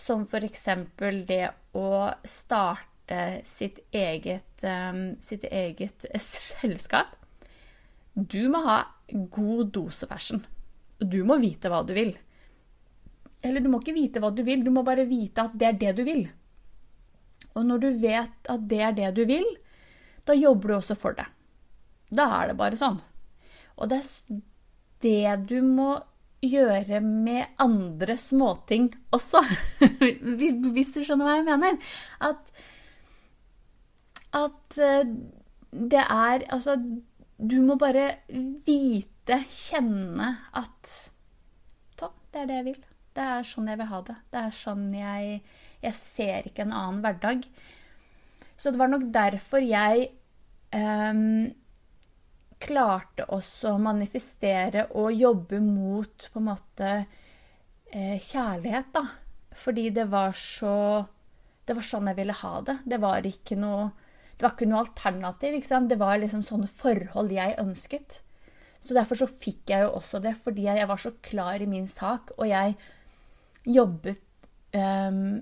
Som 0.00 0.24
eksempel 0.24 1.22
det 1.28 1.50
å 1.76 2.08
starte 2.24 3.42
sitt 3.44 3.82
eget, 3.92 4.64
um, 4.64 5.14
sitt 5.20 5.44
eget 5.44 6.06
selskap. 6.24 7.12
Du 8.14 8.48
må 8.48 8.62
ha 8.64 8.78
god 9.12 9.74
dose 9.74 10.08
fashion. 10.08 10.44
Du 10.98 11.20
må 11.26 11.36
vite 11.42 11.68
hva 11.68 11.82
du 11.84 11.92
vil. 11.94 12.14
Eller 13.44 13.60
du 13.60 13.68
må 13.68 13.82
ikke 13.82 13.96
vite 13.98 14.22
hva 14.24 14.32
du 14.32 14.40
vil, 14.46 14.64
du 14.64 14.72
må 14.72 14.86
bare 14.86 15.04
vite 15.04 15.44
at 15.44 15.56
det 15.60 15.68
er 15.68 15.80
det 15.82 15.96
du 15.98 16.04
vil. 16.06 16.24
Og 17.54 17.66
når 17.68 17.82
du 17.82 17.90
vet 18.00 18.48
at 18.50 18.68
det 18.70 18.80
er 18.80 18.94
det 18.96 19.10
du 19.18 19.26
vil, 19.28 19.44
da 20.24 20.32
jobber 20.32 20.72
du 20.72 20.76
også 20.78 20.96
for 20.96 21.18
det. 21.18 21.26
Da 22.08 22.30
er 22.40 22.50
det 22.50 22.56
bare 22.56 22.78
sånn. 22.78 23.02
Og 23.78 23.90
det 23.90 24.00
er 24.02 24.42
det 25.04 25.48
du 25.50 25.58
må 25.66 25.96
gjøre 26.44 27.00
med 27.00 27.56
andre 27.62 28.16
småting 28.20 28.90
også. 29.14 29.42
Hvis 30.74 30.94
du 30.94 31.02
skjønner 31.02 31.26
hva 31.26 31.36
jeg 31.38 31.48
mener. 31.48 31.78
At 32.20 32.52
at 34.34 34.78
eh, 34.82 35.10
det 35.70 36.02
er 36.02 36.44
Altså, 36.50 36.76
du 37.38 37.60
må 37.62 37.76
bare 37.78 38.16
vite, 38.66 39.40
kjenne 39.50 40.30
at 40.54 40.94
Sånn, 41.98 42.14
det 42.32 42.40
er 42.42 42.48
det 42.50 42.58
jeg 42.58 42.66
vil. 42.66 42.80
Det 43.14 43.24
er 43.36 43.46
sånn 43.46 43.70
jeg 43.70 43.78
vil 43.78 43.90
ha 43.90 44.00
det. 44.08 44.16
Det 44.30 44.40
er 44.40 44.56
sånn 44.58 44.84
jeg 44.94 45.38
Jeg 45.84 45.96
ser 45.98 46.48
ikke 46.48 46.64
en 46.64 46.74
annen 46.74 47.02
hverdag. 47.04 47.44
Så 48.56 48.72
det 48.72 48.80
var 48.80 48.90
nok 48.90 49.08
derfor 49.12 49.62
jeg 49.64 50.08
um, 50.72 51.52
klarte 52.64 53.26
også 53.34 53.74
å 53.74 53.82
manifestere 53.82 54.88
og 54.96 55.12
jobbe 55.12 55.60
mot 55.62 56.28
på 56.32 56.40
en 56.40 56.48
måte 56.48 56.92
eh, 56.96 58.16
kjærlighet, 58.18 58.90
da. 58.96 59.04
Fordi 59.54 59.90
det 59.94 60.08
var 60.10 60.32
så 60.34 61.04
Det 61.64 61.72
var 61.78 61.86
sånn 61.86 62.08
jeg 62.10 62.18
ville 62.18 62.34
ha 62.36 62.56
det. 62.60 62.74
Det 62.84 62.98
var 63.00 63.24
ikke 63.24 63.56
noe 63.56 63.86
var 64.42 64.52
ikke 64.52 64.68
noe 64.68 64.82
alternativ. 64.82 65.56
Det 65.88 65.96
var 65.96 66.18
liksom 66.20 66.42
sånne 66.44 66.68
forhold 66.68 67.32
jeg 67.32 67.56
ønsket. 67.62 68.18
Så 68.84 68.96
derfor 68.96 69.16
så 69.16 69.28
fikk 69.30 69.72
jeg 69.72 69.86
jo 69.86 69.94
også 69.96 70.20
det, 70.20 70.34
fordi 70.36 70.66
jeg 70.68 70.88
var 70.90 71.00
så 71.00 71.14
klar 71.24 71.62
i 71.62 71.68
min 71.70 71.86
sak, 71.88 72.34
og 72.36 72.48
jeg 72.50 72.76
jobbet 73.64 74.20
um, 74.76 75.40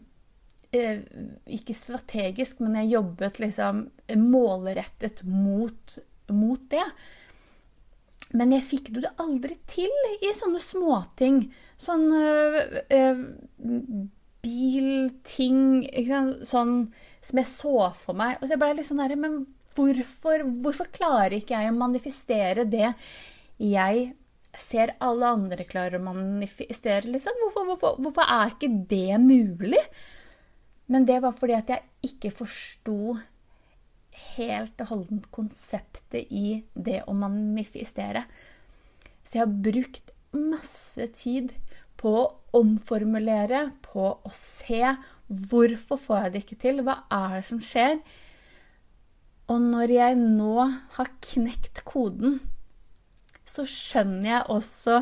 Ikke 0.73 1.75
strategisk, 1.76 2.62
men 2.62 2.79
jeg 2.81 2.95
jobbet 2.95 3.41
liksom 3.43 3.83
målrettet 4.17 5.25
mot, 5.29 5.99
mot 6.31 6.62
det. 6.71 6.85
Men 8.33 8.55
jeg 8.55 8.64
fikk 8.64 8.93
det 8.97 9.11
aldri 9.21 9.59
til 9.69 9.93
i 10.23 10.33
sånne 10.37 10.61
småting. 10.62 11.43
Sånn 11.81 12.07
øh, 12.17 12.61
øh, 12.97 13.26
bilting, 14.43 15.61
Sånn 16.49 16.73
som 17.23 17.43
jeg 17.43 17.50
så 17.50 17.76
for 17.99 18.19
meg. 18.19 18.38
Og 18.41 18.49
så 18.49 18.59
ble 18.59 18.73
jeg 18.73 18.81
litt 18.81 18.88
sånn 18.88 19.02
herre 19.05 19.19
Men 19.21 19.45
hvorfor, 19.76 20.47
hvorfor 20.64 20.91
klarer 20.95 21.38
ikke 21.38 21.61
jeg 21.61 21.73
å 21.73 21.76
manifestere 21.76 22.67
det 22.69 22.91
jeg 23.62 24.11
ser 24.59 24.97
alle 25.00 25.29
andre 25.33 25.64
klarer 25.64 25.97
å 25.97 26.05
manifestere, 26.05 27.09
liksom? 27.09 27.37
Hvorfor, 27.41 27.69
hvorfor, 27.71 28.00
hvorfor 28.05 28.26
er 28.29 28.52
ikke 28.52 28.69
det 28.91 29.21
mulig? 29.23 29.81
Men 30.93 31.07
det 31.09 31.23
var 31.25 31.33
fordi 31.37 31.57
at 31.57 31.71
jeg 31.73 32.11
ikke 32.11 32.33
forsto 32.43 33.14
helt 34.37 34.81
og 34.83 34.91
holdent 34.93 35.29
konseptet 35.35 36.31
i 36.31 36.62
det 36.75 37.02
å 37.09 37.14
manifestere. 37.17 38.25
Så 39.23 39.38
jeg 39.38 39.45
har 39.45 39.61
brukt 39.69 40.12
masse 40.33 41.07
tid 41.19 41.52
på 42.00 42.12
å 42.19 42.29
omformulere, 42.59 43.71
på 43.85 44.07
å 44.14 44.33
se 44.35 44.97
Hvorfor 45.33 45.97
får 45.97 46.19
jeg 46.19 46.33
det 46.33 46.41
ikke 46.43 46.57
til? 46.61 46.81
Hva 46.85 46.99
er 47.09 47.38
det 47.38 47.47
som 47.49 47.61
skjer? 47.62 47.95
Og 49.49 49.62
når 49.64 49.95
jeg 49.95 50.19
nå 50.21 50.67
har 50.97 51.11
knekt 51.25 51.81
koden, 51.88 52.37
så 53.49 53.64
skjønner 53.69 54.29
jeg 54.29 54.50
også 54.52 54.99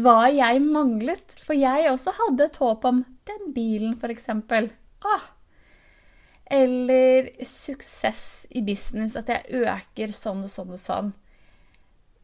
hva 0.00 0.30
jeg 0.32 0.62
manglet. 0.64 1.36
For 1.36 1.56
jeg 1.58 1.90
også 1.90 2.14
hadde 2.16 2.48
et 2.48 2.58
håp 2.62 2.88
om 2.88 3.04
den 3.28 3.52
bilen, 3.56 3.98
f.eks. 4.00 4.30
Ah. 5.04 5.28
Eller 6.44 7.30
suksess 7.46 8.46
i 8.50 8.62
business, 8.62 9.16
at 9.16 9.30
jeg 9.32 9.64
øker 9.64 10.12
sånn 10.12 10.44
og 10.44 10.52
sånn 10.52 10.74
og 10.76 10.80
sånn. 10.80 11.12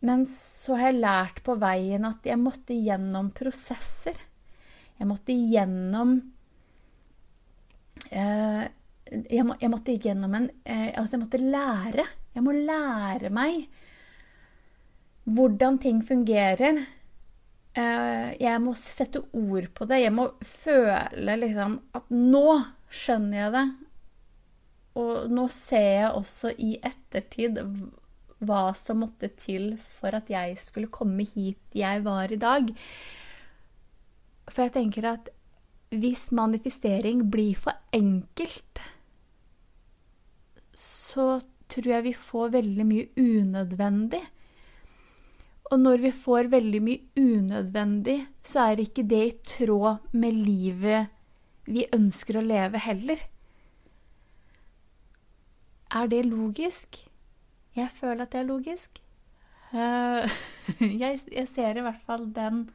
Men 0.04 0.24
så 0.28 0.76
har 0.76 0.90
jeg 0.90 1.02
lært 1.02 1.40
på 1.44 1.56
veien 1.60 2.04
at 2.08 2.24
jeg 2.28 2.40
måtte 2.40 2.76
gjennom 2.76 3.30
prosesser. 3.36 4.16
Jeg 5.00 5.08
måtte 5.08 5.32
gjennom 5.32 6.14
eh, 8.12 8.64
jeg, 9.10 9.44
må, 9.44 9.56
jeg, 9.60 9.70
måtte 9.72 9.96
gjennom 9.96 10.34
en 10.36 10.48
eh, 10.64 10.90
Altså, 10.94 11.16
jeg 11.16 11.22
måtte 11.24 11.42
lære. 11.42 12.06
Jeg 12.36 12.44
må 12.46 12.54
lære 12.56 13.32
meg 13.34 13.64
hvordan 15.30 15.78
ting 15.82 16.00
fungerer. 16.06 16.80
Eh, 17.76 18.28
jeg 18.40 18.62
må 18.64 18.74
sette 18.78 19.22
ord 19.36 19.68
på 19.76 19.86
det. 19.90 20.00
Jeg 20.04 20.14
må 20.16 20.30
føle 20.44 21.36
liksom 21.44 21.76
at 21.96 22.08
nå 22.14 22.46
skjønner 22.90 23.44
jeg 23.44 23.54
det. 23.56 23.66
Og 24.98 25.30
nå 25.30 25.46
ser 25.52 25.86
jeg 25.86 26.14
også 26.18 26.52
i 26.58 26.72
ettertid 26.82 27.60
hva 28.40 28.62
som 28.78 29.02
måtte 29.04 29.28
til 29.38 29.74
for 29.78 30.16
at 30.16 30.30
jeg 30.32 30.56
skulle 30.60 30.90
komme 30.92 31.26
hit 31.28 31.76
jeg 31.76 32.02
var 32.06 32.32
i 32.32 32.40
dag. 32.40 32.72
For 34.50 34.66
jeg 34.66 34.74
tenker 34.78 35.12
at 35.12 35.30
hvis 35.90 36.30
manifestering 36.34 37.26
blir 37.30 37.58
for 37.58 37.76
enkelt, 37.94 38.82
så 40.74 41.40
tror 41.70 41.88
jeg 41.94 42.06
vi 42.06 42.14
får 42.16 42.52
veldig 42.56 42.86
mye 42.86 43.08
unødvendig. 43.18 44.22
Og 45.70 45.78
når 45.78 46.02
vi 46.02 46.10
får 46.14 46.50
veldig 46.50 46.80
mye 46.82 47.00
unødvendig, 47.20 48.18
så 48.42 48.70
er 48.70 48.82
ikke 48.82 49.06
det 49.06 49.22
i 49.26 49.36
tråd 49.52 50.14
med 50.18 50.34
livet 50.34 51.10
vi 51.70 51.84
ønsker 51.94 52.40
å 52.40 52.46
leve 52.46 52.80
heller. 52.82 53.20
Er 55.90 56.10
det 56.10 56.24
logisk? 56.26 57.00
Jeg 57.76 57.90
føler 57.94 58.26
at 58.26 58.32
det 58.32 58.40
er 58.40 58.48
logisk. 58.48 59.00
Eh, 59.72 60.38
jeg, 61.02 61.20
jeg 61.32 61.48
ser 61.48 61.78
i 61.78 61.84
hvert 61.86 62.02
fall 62.02 62.28
den 62.34 62.68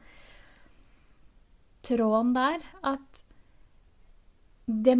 tråden 1.86 2.32
der 2.34 2.64
at 2.84 3.22
det, 4.66 4.96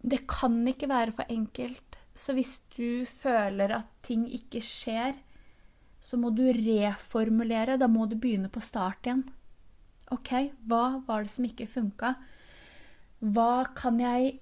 det 0.00 0.22
kan 0.30 0.60
ikke 0.68 0.88
være 0.88 1.12
for 1.16 1.32
enkelt. 1.32 1.98
Så 2.14 2.34
hvis 2.36 2.60
du 2.76 3.04
føler 3.08 3.74
at 3.80 3.88
ting 4.04 4.26
ikke 4.32 4.60
skjer, 4.62 5.16
så 6.00 6.16
må 6.16 6.30
du 6.32 6.44
reformulere. 6.54 7.78
Da 7.80 7.88
må 7.90 8.06
du 8.08 8.16
begynne 8.16 8.50
på 8.52 8.62
start 8.64 9.06
igjen. 9.06 9.24
OK, 10.10 10.32
hva 10.66 11.00
var 11.06 11.24
det 11.24 11.32
som 11.32 11.46
ikke 11.46 11.68
funka? 11.70 12.14
Hva 13.20 13.66
kan 13.76 14.00
jeg, 14.00 14.40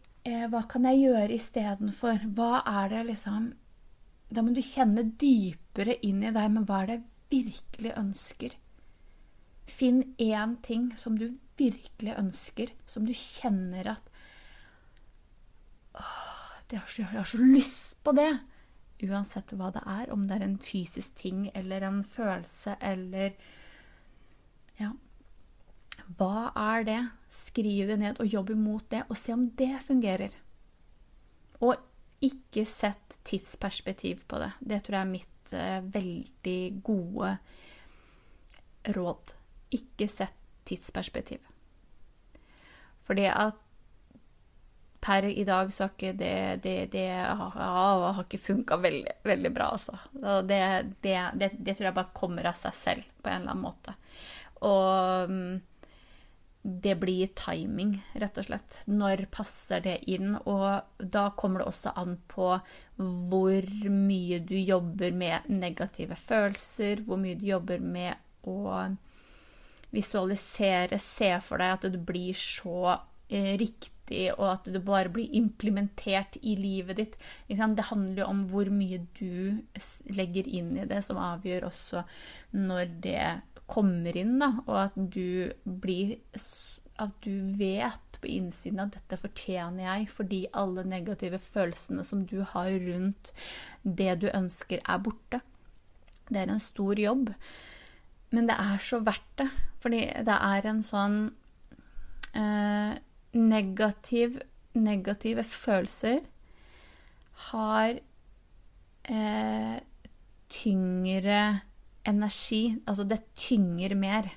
hva 0.50 0.64
kan 0.68 0.86
jeg 0.88 1.04
gjøre 1.06 1.34
istedenfor? 1.36 2.24
Hva 2.36 2.62
er 2.66 2.92
det 2.92 3.04
liksom 3.12 3.52
Da 4.28 4.42
må 4.44 4.52
du 4.52 4.60
kjenne 4.60 5.06
dypere 5.16 5.94
inn 6.04 6.20
i 6.20 6.32
deg, 6.34 6.50
men 6.52 6.66
hva 6.68 6.82
er 6.82 6.90
det 6.90 6.96
jeg 6.98 7.06
virkelig 7.32 7.92
ønsker? 7.96 8.56
Finn 9.68 10.02
én 10.20 10.56
ting 10.64 10.90
som 11.00 11.16
du 11.16 11.30
virkelig 11.56 12.14
ønsker, 12.16 12.72
som 12.88 13.06
du 13.08 13.14
kjenner 13.16 13.88
at 13.94 14.10
åh, 15.96 16.28
jeg 16.72 17.08
har 17.14 17.24
så 17.24 17.40
lyst 17.40 17.96
på 18.04 18.12
det. 18.16 18.30
Uansett 19.08 19.52
hva 19.56 19.70
det 19.72 19.84
er, 19.86 20.10
om 20.12 20.26
det 20.28 20.36
er 20.36 20.44
en 20.44 20.58
fysisk 20.60 21.16
ting 21.22 21.46
eller 21.54 21.86
en 21.86 22.02
følelse 22.04 22.76
eller 22.80 23.36
Ja. 24.78 24.92
Hva 26.18 26.50
er 26.56 26.86
det? 26.88 27.00
Skriv 27.32 27.90
det 27.90 27.98
ned 28.00 28.20
og 28.22 28.30
jobb 28.30 28.54
imot 28.54 28.88
det, 28.92 29.04
og 29.08 29.18
se 29.18 29.34
om 29.34 29.48
det 29.58 29.74
fungerer. 29.84 30.34
Og 31.60 31.76
ikke 32.24 32.64
sett 32.66 33.18
tidsperspektiv 33.26 34.24
på 34.30 34.40
det. 34.42 34.50
Det 34.60 34.80
tror 34.84 34.98
jeg 34.98 35.06
er 35.06 35.12
mitt 35.12 35.54
eh, 35.54 35.78
veldig 35.94 36.60
gode 36.86 37.36
råd. 38.96 39.32
Ikke 39.76 40.08
sett 40.10 40.36
tidsperspektiv. 40.68 41.44
Fordi 43.08 43.28
at 43.30 43.64
per 45.00 45.28
i 45.30 45.44
dag 45.46 45.70
så 45.72 45.84
har 45.84 45.92
ikke 45.94 46.12
det 46.18 46.60
Det, 46.62 46.76
det 46.92 47.06
har, 47.14 47.54
har, 47.54 48.24
ikke 48.24 48.40
funka 48.42 48.76
veldig, 48.82 49.14
veldig, 49.24 49.52
bra, 49.54 49.70
altså. 49.76 49.94
Det, 50.44 50.60
det, 51.00 51.50
det, 51.54 51.76
tror 51.76 51.88
jeg 51.88 51.96
bare 51.96 52.14
kommer 52.14 52.50
av 52.50 52.58
seg 52.58 52.74
selv 52.74 53.06
på 53.22 53.30
en 53.30 53.42
eller 53.42 53.54
annen 53.54 53.62
måte. 53.62 53.94
Og 54.66 55.30
mm, 55.30 55.60
det 56.68 56.94
blir 57.00 57.30
timing, 57.38 57.94
rett 58.20 58.38
og 58.40 58.44
slett. 58.44 58.82
Når 58.90 59.24
passer 59.32 59.80
det 59.84 59.96
inn? 60.12 60.34
Og 60.44 61.00
da 61.00 61.28
kommer 61.38 61.62
det 61.62 61.70
også 61.70 61.94
an 61.96 62.18
på 62.28 62.50
hvor 62.98 63.68
mye 63.88 64.40
du 64.44 64.56
jobber 64.58 65.14
med 65.16 65.48
negative 65.48 66.18
følelser, 66.18 67.04
hvor 67.06 67.20
mye 67.20 67.38
du 67.40 67.46
jobber 67.48 67.80
med 67.80 68.48
å 68.48 68.58
visualisere, 69.94 70.98
se 71.00 71.30
for 71.44 71.62
deg 71.62 71.78
at 71.78 71.86
du 71.94 71.96
blir 72.10 72.36
så 72.36 72.98
eh, 73.30 73.54
riktig, 73.60 74.26
og 74.34 74.44
at 74.50 74.68
du 74.68 74.78
bare 74.84 75.12
blir 75.12 75.32
implementert 75.36 76.36
i 76.42 76.54
livet 76.60 77.00
ditt. 77.00 77.16
Det 77.48 77.88
handler 77.90 78.22
jo 78.22 78.28
om 78.28 78.44
hvor 78.52 78.68
mye 78.72 79.00
du 79.16 79.64
legger 80.12 80.48
inn 80.48 80.74
i 80.76 80.88
det, 80.88 81.00
som 81.04 81.20
avgjør 81.20 81.68
også 81.68 82.04
når 82.56 82.92
det 83.04 83.26
kommer 83.68 84.16
inn, 84.16 84.38
da, 84.40 84.52
og 84.66 84.76
at 84.88 84.96
du 84.96 85.52
blir 85.64 86.18
At 86.98 87.14
du 87.22 87.54
vet 87.54 88.18
på 88.18 88.26
innsiden 88.26 88.80
at 88.82 88.96
dette 88.96 89.20
fortjener 89.20 89.84
jeg, 89.84 90.08
fordi 90.10 90.40
alle 90.52 90.82
negative 90.82 91.38
følelsene 91.38 92.02
som 92.02 92.24
du 92.26 92.40
har 92.42 92.72
rundt 92.82 93.30
det 93.84 94.16
du 94.24 94.26
ønsker, 94.32 94.82
er 94.82 94.98
borte. 94.98 95.38
Det 96.26 96.40
er 96.40 96.50
en 96.50 96.58
stor 96.60 96.98
jobb. 96.98 97.30
Men 98.34 98.48
det 98.50 98.56
er 98.58 98.82
så 98.82 98.98
verdt 98.98 99.30
det. 99.38 99.48
Fordi 99.78 100.00
det 100.26 100.38
er 100.42 100.66
en 100.66 100.82
sånn 100.82 101.18
eh, 102.34 102.98
negativ 103.38 104.40
Negative 104.78 105.42
følelser 105.42 106.20
har 107.48 107.96
eh, 109.08 109.78
tyngre 110.52 111.38
energi. 112.08 112.78
Altså 112.86 113.06
det 113.08 113.22
tynger 113.38 113.94
mer. 113.98 114.30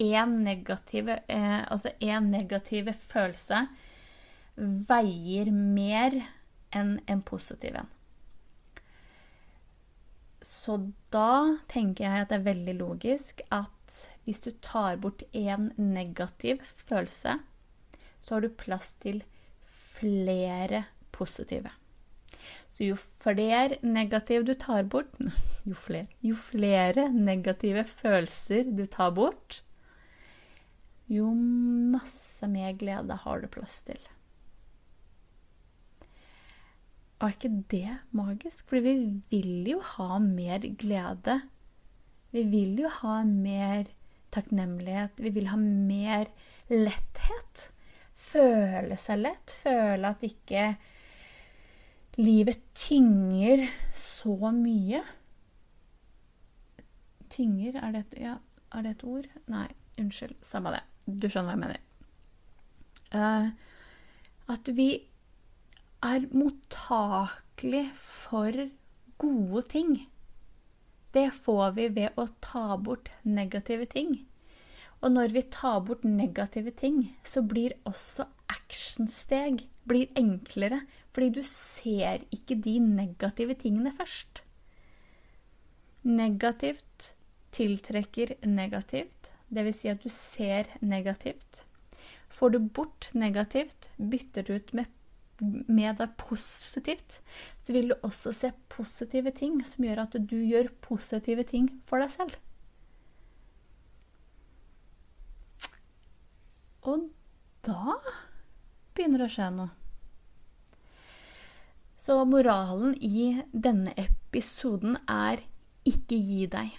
Én 0.00 0.38
negativ, 0.42 1.08
eh, 1.08 1.62
altså 1.70 1.92
en 2.00 2.30
negativ 2.32 2.88
følelse 2.96 3.66
veier 4.56 5.50
mer 5.52 6.16
enn 6.72 6.96
en 7.06 7.20
positiv 7.24 7.76
en. 7.76 7.90
Så 10.42 10.78
da 11.14 11.58
tenker 11.70 12.04
jeg 12.04 12.24
at 12.24 12.32
det 12.32 12.40
er 12.40 12.48
veldig 12.48 12.74
logisk 12.80 13.44
at 13.54 13.98
hvis 14.24 14.42
du 14.42 14.50
tar 14.64 14.98
bort 15.02 15.22
én 15.36 15.70
negativ 15.76 16.64
følelse, 16.64 17.36
så 18.22 18.34
har 18.34 18.42
du 18.42 18.48
plass 18.48 18.94
til 19.02 19.22
flere 19.68 20.84
positive. 21.14 21.70
Så 22.72 22.86
jo 22.86 22.96
flere 22.98 23.78
negative 23.84 24.46
du 24.48 24.54
tar 24.58 24.88
bort 24.90 25.12
jo 25.68 25.76
flere, 25.78 26.08
jo 26.24 26.38
flere 26.38 27.08
negative 27.12 27.84
følelser 27.88 28.72
du 28.74 28.86
tar 28.90 29.12
bort, 29.16 29.62
jo 31.12 31.28
masse 31.34 32.48
mer 32.48 32.72
glede 32.78 33.18
har 33.24 33.42
du 33.42 33.48
plass 33.52 33.82
til. 33.86 34.00
Og 37.22 37.28
er 37.28 37.34
ikke 37.36 37.64
det 37.70 37.98
magisk? 38.18 38.64
Fordi 38.66 38.80
vi 38.82 38.94
vil 39.30 39.68
jo 39.76 39.82
ha 39.92 40.18
mer 40.18 40.64
glede. 40.78 41.36
Vi 42.34 42.42
vil 42.50 42.80
jo 42.82 42.88
ha 42.90 43.20
mer 43.28 43.92
takknemlighet. 44.34 45.20
Vi 45.22 45.30
vil 45.30 45.46
ha 45.52 45.58
mer 45.60 46.32
letthet. 46.72 47.68
Føle 48.18 48.98
seg 48.98 49.22
lett. 49.22 49.54
Føle 49.62 50.10
at 50.10 50.26
ikke 50.26 50.64
livet 52.20 52.60
tynger 52.74 53.64
så 53.96 54.52
mye. 54.52 55.02
Tynger, 57.32 57.78
er 57.80 57.94
det, 57.94 58.04
et, 58.06 58.18
ja, 58.26 58.36
er 58.74 58.84
det 58.84 58.96
et 58.96 59.04
ord? 59.08 59.28
Nei, 59.52 59.68
unnskyld. 60.00 60.36
Samme 60.44 60.74
det. 60.74 60.82
Du 61.06 61.28
skjønner 61.28 61.52
hva 61.52 61.56
jeg 61.56 61.62
mener. 61.64 61.80
Uh, 63.12 63.48
at 64.52 64.68
vi 64.76 64.90
er 66.02 66.26
mottakelig 66.34 67.86
for 67.96 68.66
gode 69.22 69.62
ting. 69.72 69.94
Det 71.12 71.28
får 71.32 71.74
vi 71.76 71.88
ved 71.96 72.20
å 72.20 72.26
ta 72.44 72.76
bort 72.80 73.10
negative 73.24 73.86
ting. 73.92 74.14
Og 75.02 75.12
når 75.16 75.34
vi 75.34 75.42
tar 75.50 75.80
bort 75.84 76.04
negative 76.06 76.72
ting, 76.78 77.16
så 77.26 77.42
blir 77.42 77.74
også 77.88 78.28
actionsteg 78.52 79.66
blir 79.88 80.10
enklere. 80.18 80.82
Fordi 81.12 81.28
du 81.36 81.42
ser 81.44 82.24
ikke 82.32 82.56
de 82.64 82.78
negative 82.80 83.54
tingene 83.60 83.92
først. 83.92 84.42
Negativt 86.02 87.12
tiltrekker 87.52 88.34
negativt, 88.48 89.28
dvs. 89.52 89.82
Si 89.82 89.90
at 89.92 90.02
du 90.02 90.08
ser 90.12 90.72
negativt. 90.80 91.66
Får 92.32 92.54
du 92.54 92.58
bort 92.58 93.10
negativt, 93.12 93.90
bytter 93.98 94.46
du 94.48 94.54
ut 94.56 94.72
med, 94.72 94.88
med 95.68 95.98
det 96.00 96.08
positivt, 96.16 97.20
så 97.62 97.76
vil 97.76 97.92
du 97.92 97.94
også 98.00 98.32
se 98.32 98.52
positive 98.72 99.34
ting 99.36 99.60
som 99.68 99.84
gjør 99.84 100.06
at 100.06 100.16
du 100.16 100.38
gjør 100.40 100.72
positive 100.80 101.44
ting 101.44 101.68
for 101.86 102.00
deg 102.00 102.14
selv. 102.14 102.40
Og 106.82 107.10
da 107.62 108.00
begynner 108.96 109.22
det 109.22 109.28
å 109.28 109.36
skje 109.36 109.52
noe. 109.54 109.81
Så 112.02 112.16
moralen 112.26 112.96
i 112.98 113.28
denne 113.52 113.92
episoden 113.94 114.96
er 115.06 115.38
ikke 115.86 116.16
gi 116.18 116.46
deg. 116.50 116.72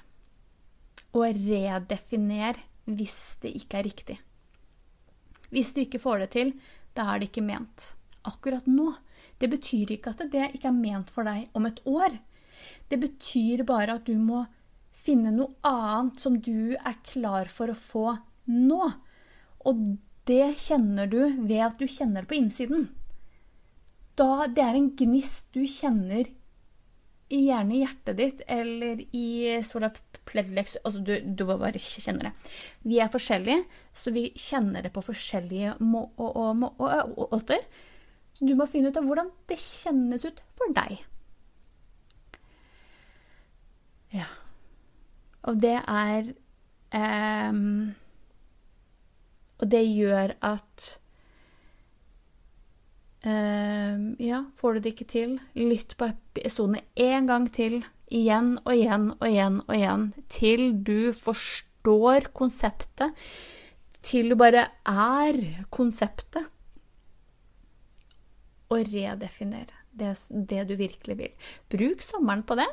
Og 1.16 1.38
redefiner 1.38 2.58
hvis 2.90 3.20
det 3.44 3.54
ikke 3.62 3.80
er 3.80 3.88
riktig. 3.88 4.18
Hvis 5.54 5.72
du 5.72 5.80
ikke 5.84 6.02
får 6.04 6.26
det 6.26 6.30
til, 6.34 6.52
da 6.98 7.06
er 7.14 7.22
det 7.22 7.30
ikke 7.30 7.46
ment 7.46 7.94
akkurat 8.28 8.68
nå. 8.68 8.90
Det 9.40 9.48
betyr 9.54 9.94
ikke 9.96 10.12
at 10.12 10.26
det 10.34 10.50
ikke 10.58 10.68
er 10.74 10.76
ment 10.76 11.14
for 11.14 11.28
deg 11.28 11.48
om 11.56 11.70
et 11.70 11.80
år. 11.88 12.18
Det 12.92 13.00
betyr 13.00 13.64
bare 13.68 13.96
at 14.00 14.10
du 14.10 14.18
må 14.20 14.42
finne 15.06 15.32
noe 15.36 15.56
annet 15.68 16.20
som 16.20 16.36
du 16.36 16.76
er 16.76 17.00
klar 17.08 17.48
for 17.52 17.72
å 17.72 17.78
få 17.80 18.18
nå. 18.52 18.90
Og 19.64 19.88
det 20.28 20.58
kjenner 20.66 21.08
du 21.08 21.22
ved 21.48 21.64
at 21.70 21.80
du 21.80 21.88
kjenner 21.88 22.28
på 22.28 22.36
innsiden. 22.42 22.90
Da 24.20 24.48
det 24.48 24.64
er 24.64 24.78
en 24.78 24.92
gnist 24.98 25.50
du 25.56 25.64
kjenner 25.66 26.30
gjerne 27.34 27.76
i 27.76 27.82
hjertet 27.82 28.18
ditt 28.20 28.42
eller 28.52 29.00
i 29.16 29.28
sola 29.66 29.90
plexus 30.28 30.78
altså 30.84 31.02
du, 31.04 31.14
du 31.24 31.46
bare 31.48 31.80
kjenne 31.82 32.30
det. 32.30 32.34
Vi 32.88 33.00
er 33.02 33.12
forskjellige, 33.12 33.64
så 33.96 34.14
vi 34.16 34.28
kjenner 34.40 34.86
det 34.86 34.94
på 34.94 35.04
forskjellige 35.04 35.76
måter. 35.82 37.66
Så 38.34 38.48
du 38.48 38.54
må 38.58 38.68
finne 38.70 38.92
ut 38.92 39.00
av 39.00 39.08
hvordan 39.08 39.32
det 39.50 39.60
kjennes 39.62 40.26
ut 40.26 40.40
for 40.58 40.74
deg. 40.76 41.02
Ja. 44.14 44.30
Og 45.50 45.58
det 45.60 45.76
er 45.76 46.30
um, 47.50 47.94
Og 49.60 49.66
det 49.72 49.82
gjør 49.90 50.36
at 50.46 50.86
um, 53.26 54.06
Ja, 54.22 54.44
får 54.60 54.74
du 54.74 54.84
det 54.84 54.94
ikke 54.96 55.10
til, 55.10 55.36
lytt 55.58 55.98
på 56.00 56.12
episodene 56.12 56.84
én 57.00 57.30
gang 57.30 57.50
til. 57.54 57.82
Igjen 58.14 58.58
og 58.62 58.74
igjen 58.76 59.12
og 59.16 59.28
igjen 59.28 59.62
og 59.64 59.76
igjen. 59.76 60.08
Til 60.30 60.66
du 60.86 61.14
forstår 61.18 62.30
konseptet. 62.36 63.16
Til 64.04 64.34
du 64.34 64.38
bare 64.38 64.68
er 64.86 65.40
konseptet. 65.74 66.46
Og 68.74 68.84
redefinere 68.90 69.84
det, 69.94 70.14
det 70.30 70.68
du 70.70 70.76
virkelig 70.78 71.18
vil. 71.20 71.50
Bruk 71.72 72.04
sommeren 72.06 72.44
på 72.46 72.58
det. 72.60 72.70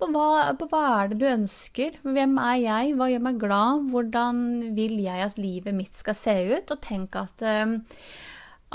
På 0.00 0.08
hva, 0.14 0.54
på 0.56 0.68
hva, 0.70 0.84
er 1.02 1.10
det 1.10 1.18
du 1.20 1.26
ønsker? 1.28 1.98
Hvem 2.06 2.38
er 2.40 2.56
jeg? 2.62 2.94
Hva 2.96 3.10
gjør 3.10 3.24
meg 3.26 3.40
glad? 3.42 3.90
Hvordan 3.92 4.38
vil 4.76 4.96
jeg 5.02 5.26
at 5.26 5.40
livet 5.40 5.76
mitt 5.76 5.98
skal 5.98 6.16
se 6.16 6.36
ut? 6.54 6.72
Og 6.72 6.80
tenk 6.84 7.18
at, 7.20 7.44
uh, 7.44 7.74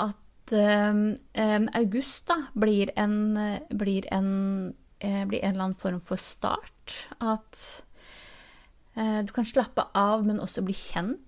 at 0.06 0.20
um, 0.54 1.14
um, 1.34 1.68
august 1.74 2.26
da, 2.30 2.36
blir 2.54 2.92
en, 2.96 3.16
blir, 3.70 4.06
en, 4.14 4.28
uh, 5.02 5.22
blir 5.26 5.42
en 5.42 5.54
eller 5.54 5.64
annen 5.68 5.78
form 5.78 6.00
for 6.02 6.20
start. 6.20 6.96
At 7.18 7.62
uh, 8.98 9.22
du 9.26 9.32
kan 9.34 9.48
slappe 9.48 9.88
av, 9.94 10.26
men 10.26 10.42
også 10.42 10.66
bli 10.66 10.76
kjent 10.76 11.22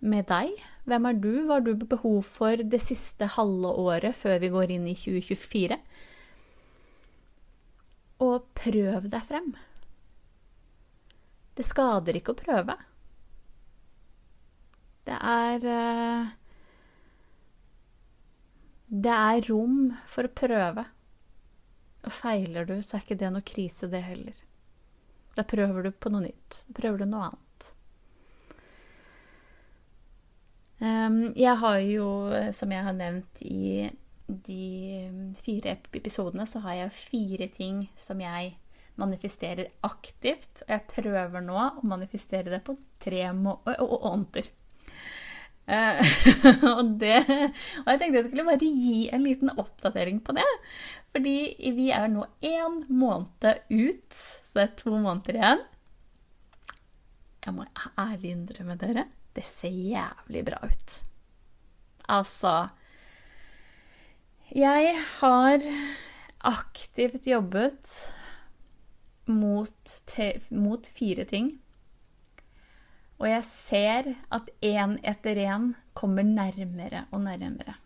med 0.00 0.28
deg. 0.30 0.54
Hvem 0.88 1.10
er 1.10 1.18
du? 1.22 1.32
Hva 1.44 1.58
har 1.58 1.66
du 1.66 1.74
behov 1.82 2.22
for 2.28 2.60
det 2.60 2.82
siste 2.84 3.28
halve 3.36 3.74
året 3.80 4.16
før 4.16 4.38
vi 4.42 4.52
går 4.52 4.76
inn 4.76 4.86
i 4.90 4.96
2024? 4.96 5.80
og 8.20 8.46
prøv 8.56 9.08
deg 9.08 9.24
frem. 9.26 9.50
Det 11.56 11.66
skader 11.66 12.16
ikke 12.16 12.34
å 12.34 12.40
prøve. 12.40 12.76
Det 15.08 15.16
er 15.16 15.64
eh, 15.66 16.28
Det 18.90 19.12
er 19.14 19.44
rom 19.46 19.92
for 20.10 20.26
å 20.26 20.34
prøve. 20.34 20.84
Og 22.02 22.14
feiler 22.14 22.66
du, 22.66 22.80
så 22.82 22.96
er 22.96 23.04
ikke 23.04 23.20
det 23.20 23.28
noe 23.30 23.46
krise, 23.46 23.86
det 23.90 24.00
heller. 24.02 24.40
Da 25.36 25.44
prøver 25.46 25.86
du 25.86 25.92
på 25.94 26.10
noe 26.10 26.24
nytt. 26.24 26.64
Da 26.66 26.74
prøver 26.80 27.04
du 27.04 27.06
noe 27.06 27.28
annet. 27.28 27.68
Ehm, 30.80 31.20
jeg 31.38 31.54
har 31.60 31.78
jo, 31.84 32.08
som 32.56 32.72
jeg 32.72 32.86
har 32.88 32.96
nevnt 32.96 33.42
i 33.46 33.90
de 34.26 35.34
fire 35.42 35.76
episodene 35.76 36.46
så 36.46 36.62
har 36.64 36.76
jeg 36.84 36.96
fire 36.96 37.48
ting 37.50 37.82
som 37.98 38.20
jeg 38.22 38.56
manifesterer 39.00 39.70
aktivt. 39.86 40.64
Og 40.66 40.74
jeg 40.74 40.88
prøver 40.90 41.44
nå 41.44 41.58
å 41.60 41.86
manifestere 41.86 42.50
det 42.50 42.64
på 42.66 42.74
tre 43.02 43.28
måneder. 43.36 44.50
Uh, 45.70 46.00
og, 46.78 46.96
det, 46.98 47.20
og 47.84 47.90
jeg 47.92 48.00
tenkte 48.00 48.18
jeg 48.18 48.26
skulle 48.26 48.46
bare 48.48 48.70
gi 48.70 49.04
en 49.14 49.26
liten 49.26 49.52
oppdatering 49.54 50.18
på 50.26 50.34
det. 50.38 50.48
Fordi 51.14 51.36
vi 51.76 51.90
er 51.94 52.08
nå 52.10 52.26
én 52.46 52.82
måned 52.90 53.62
ut, 53.70 54.10
så 54.14 54.58
det 54.58 54.64
er 54.64 54.74
to 54.82 54.96
måneder 54.96 55.38
igjen. 55.38 55.62
Jeg 57.46 57.56
må 57.56 57.64
ærlig 57.98 58.34
innrømme 58.34 58.76
dere, 58.78 59.06
det 59.34 59.46
ser 59.48 59.72
jævlig 59.72 60.44
bra 60.50 60.60
ut. 60.66 60.98
Altså 62.10 62.54
jeg 64.50 64.96
har 65.20 65.62
aktivt 66.42 67.26
jobbet 67.30 67.90
mot, 69.30 69.92
mot 70.50 70.86
fire 70.90 71.24
ting. 71.24 71.59
Og 73.20 73.28
jeg 73.28 73.44
ser 73.44 74.14
at 74.32 74.48
én 74.64 74.96
etter 75.04 75.36
én 75.44 75.72
kommer 75.94 76.24
nærmere 76.24 77.04
og 77.12 77.20
nærmere. 77.26 77.76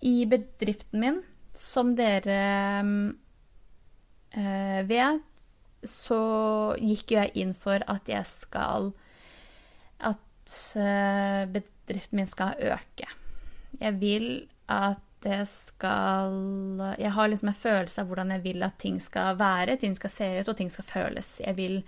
I 0.00 0.24
bedriften 0.24 1.00
min, 1.00 1.18
som 1.54 1.92
dere 1.96 2.80
øh, 4.36 4.88
vet, 4.88 5.20
så 5.84 6.20
gikk 6.80 7.12
jeg 7.12 7.32
inn 7.40 7.52
for 7.56 7.80
at 7.88 8.08
jeg 8.08 8.26
skal 8.28 8.92
At 10.00 10.48
øh, 10.76 11.52
bedriften 11.52 12.16
min 12.16 12.26
skal 12.26 12.56
øke. 12.72 13.08
Jeg 13.80 14.00
vil 14.00 14.48
at 14.68 15.00
det 15.22 15.48
skal 15.48 16.32
Jeg 16.98 17.12
har 17.12 17.28
liksom 17.28 17.48
en 17.48 17.54
følelse 17.54 18.00
av 18.00 18.06
hvordan 18.06 18.30
jeg 18.30 18.44
vil 18.44 18.62
at 18.62 18.78
ting 18.78 19.02
skal 19.02 19.38
være, 19.38 19.76
ting 19.76 19.96
skal 19.96 20.10
se 20.10 20.28
ut, 20.40 20.48
og 20.48 20.56
ting 20.56 20.70
skal 20.72 20.84
føles. 20.84 21.40
Jeg 21.44 21.56
vil 21.56 21.84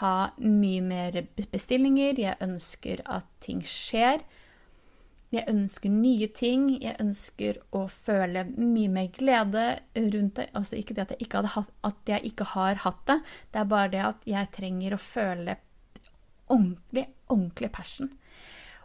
ha 0.00 0.30
mye 0.42 0.82
mer 0.84 1.22
bestillinger. 1.52 2.18
Jeg 2.20 2.40
ønsker 2.44 3.02
at 3.04 3.28
ting 3.44 3.62
skjer. 3.66 4.24
Jeg 5.34 5.48
ønsker 5.50 5.92
nye 5.92 6.28
ting. 6.36 6.68
Jeg 6.82 6.98
ønsker 7.02 7.60
å 7.76 7.86
føle 7.90 8.44
mye 8.56 8.92
mer 8.92 9.08
glede 9.14 9.64
rundt 9.96 10.36
det. 10.40 10.50
Altså 10.56 10.78
ikke 10.80 10.96
det 10.96 11.06
at 11.06 11.16
jeg 11.16 11.26
ikke, 11.26 11.42
hatt, 11.56 11.72
at 11.86 12.12
jeg 12.12 12.32
ikke 12.32 12.50
har 12.52 12.82
hatt 12.84 13.02
det, 13.08 13.18
det 13.52 13.62
er 13.62 13.72
bare 13.72 13.92
det 13.94 14.04
at 14.04 14.28
jeg 14.28 14.52
trenger 14.54 14.94
å 14.96 15.02
føle 15.02 15.56
ordentlig, 16.46 17.08
ordentlig 17.32 17.72
passion. 17.74 18.12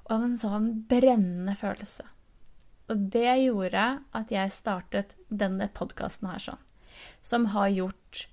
Og 0.10 0.18
en 0.18 0.36
sånn 0.40 0.74
brennende 0.90 1.56
følelse. 1.60 2.08
Og 2.92 3.08
det 3.14 3.38
gjorde 3.46 3.86
at 4.18 4.34
jeg 4.34 4.52
startet 4.52 5.16
denne 5.30 5.70
podkasten 5.72 6.28
her 6.32 6.42
sånn. 6.44 6.64
Som 7.24 7.52
har 7.54 7.70
gjort 7.72 8.26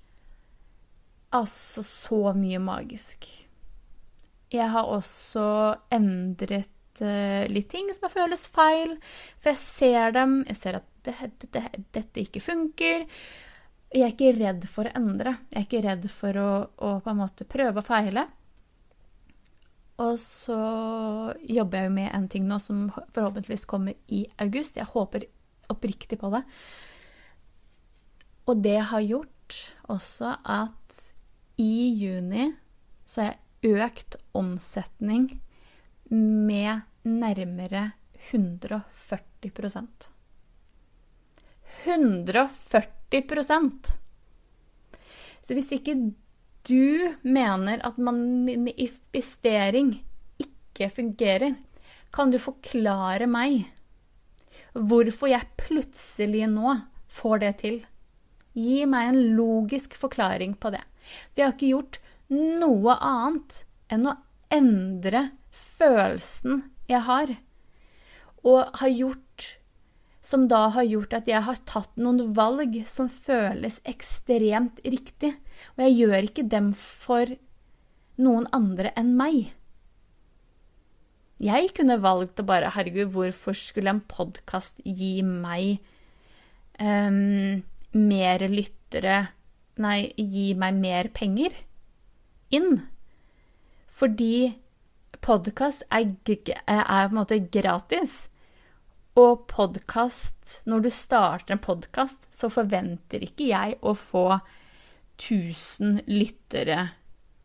altså 1.35 1.83
så 1.85 2.21
mye 2.37 2.59
magisk. 2.61 3.27
Jeg 4.49 4.69
har 4.73 4.89
også 4.89 5.43
endret 5.93 7.03
uh, 7.03 7.45
litt 7.51 7.69
ting 7.69 7.91
som 7.93 8.09
føles 8.11 8.47
feil. 8.49 8.95
For 9.37 9.53
jeg 9.53 9.61
ser 9.61 10.15
dem, 10.17 10.39
jeg 10.49 10.61
ser 10.61 10.79
at 10.81 10.89
det, 11.05 11.15
det, 11.53 11.63
dette 11.95 12.23
ikke 12.25 12.41
funker. 12.43 13.05
Jeg 13.89 14.05
er 14.05 14.13
ikke 14.13 14.35
redd 14.37 14.65
for 14.69 14.89
å 14.89 14.97
endre. 14.97 15.37
Jeg 15.49 15.61
er 15.61 15.67
ikke 15.67 15.85
redd 15.85 16.09
for 16.13 16.41
å, 16.41 16.49
å 16.77 16.97
på 17.01 17.13
en 17.13 17.21
måte 17.21 17.47
prøve 17.49 17.81
og 17.81 17.87
feile. 17.87 18.27
Og 19.99 20.15
så 20.21 20.59
jobber 21.43 21.81
jeg 21.81 21.89
jo 21.89 21.95
med 21.97 22.11
en 22.15 22.27
ting 22.31 22.45
nå 22.47 22.59
som 22.63 22.85
forhåpentligvis 23.11 23.67
kommer 23.69 23.97
i 24.07 24.23
august. 24.39 24.77
Jeg 24.79 24.87
håper 24.93 25.25
oppriktig 25.69 26.19
på 26.21 26.29
det. 26.33 26.43
Og 28.49 28.61
det 28.63 28.77
har 28.89 29.03
gjort 29.05 29.57
også 29.91 30.37
at 30.47 30.99
i 31.59 31.89
juni 31.99 32.53
så 33.05 33.21
har 33.21 33.33
jeg 33.33 33.39
økt 33.83 34.15
omsetning 34.37 35.41
med 36.09 36.81
nærmere 37.03 37.91
140% 38.31 40.09
140% 41.85 43.91
Så 45.41 45.53
hvis 45.55 45.71
ikke 45.75 45.95
du 46.69 47.15
mener 47.23 47.79
at 47.85 47.97
manifestering 47.97 50.05
ikke 50.39 50.89
fungerer, 50.93 51.55
kan 52.13 52.31
du 52.31 52.37
forklare 52.41 53.27
meg 53.29 53.65
hvorfor 54.73 55.27
jeg 55.31 55.47
plutselig 55.59 56.47
nå 56.51 56.75
får 57.09 57.37
det 57.43 57.53
til? 57.63 57.79
Gi 58.59 58.83
meg 58.89 59.11
en 59.11 59.21
logisk 59.37 59.95
forklaring 59.97 60.57
på 60.59 60.73
det. 60.75 60.83
Vi 61.33 61.43
har 61.43 61.55
ikke 61.55 61.71
gjort 61.71 62.01
noe 62.29 62.95
annet 62.99 63.63
enn 63.89 64.09
å 64.09 64.17
endre 64.53 65.29
følelsen 65.55 66.65
jeg 66.89 67.05
har, 67.05 67.31
og 68.43 68.81
har 68.81 68.91
gjort 68.91 69.47
som 70.29 70.45
da 70.49 70.67
har 70.75 70.85
gjort 70.85 71.15
at 71.17 71.29
jeg 71.29 71.41
har 71.41 71.57
tatt 71.65 71.95
noen 71.97 72.33
valg 72.37 72.75
som 72.89 73.07
føles 73.09 73.79
ekstremt 73.89 74.77
riktig. 74.85 75.31
Og 75.73 75.85
jeg 75.87 75.95
gjør 76.03 76.27
ikke 76.27 76.45
dem 76.51 76.67
for 76.77 77.31
noen 78.21 78.45
andre 78.53 78.91
enn 78.99 79.15
meg. 79.17 79.47
Jeg 81.41 81.71
kunne 81.73 81.97
valgt 82.03 82.41
å 82.41 82.45
bare 82.45 82.69
Herregud, 82.75 83.09
hvorfor 83.15 83.57
skulle 83.57 83.95
en 83.95 84.03
podkast 84.11 84.83
gi 84.83 85.23
meg 85.23 85.79
um, 86.77 87.63
mer 87.97 88.45
lyttere 88.49 89.19
Nei, 89.79 90.11
gi 90.17 90.51
meg 90.59 90.75
mer 90.75 91.07
penger 91.15 91.53
inn? 92.51 92.81
Fordi 93.87 94.57
podkast 95.23 95.85
er, 95.87 96.09
er, 96.67 96.83
på 96.83 97.13
en 97.13 97.15
måte 97.15 97.39
gratis. 97.51 98.25
Og 99.19 99.45
podkast 99.47 100.59
Når 100.67 100.83
du 100.83 100.89
starter 100.91 101.55
en 101.55 101.63
podkast, 101.63 102.27
så 102.31 102.51
forventer 102.51 103.23
ikke 103.23 103.47
jeg 103.53 103.77
å 103.79 103.95
få 103.95 104.25
1000 105.19 106.03
lyttere 106.07 106.89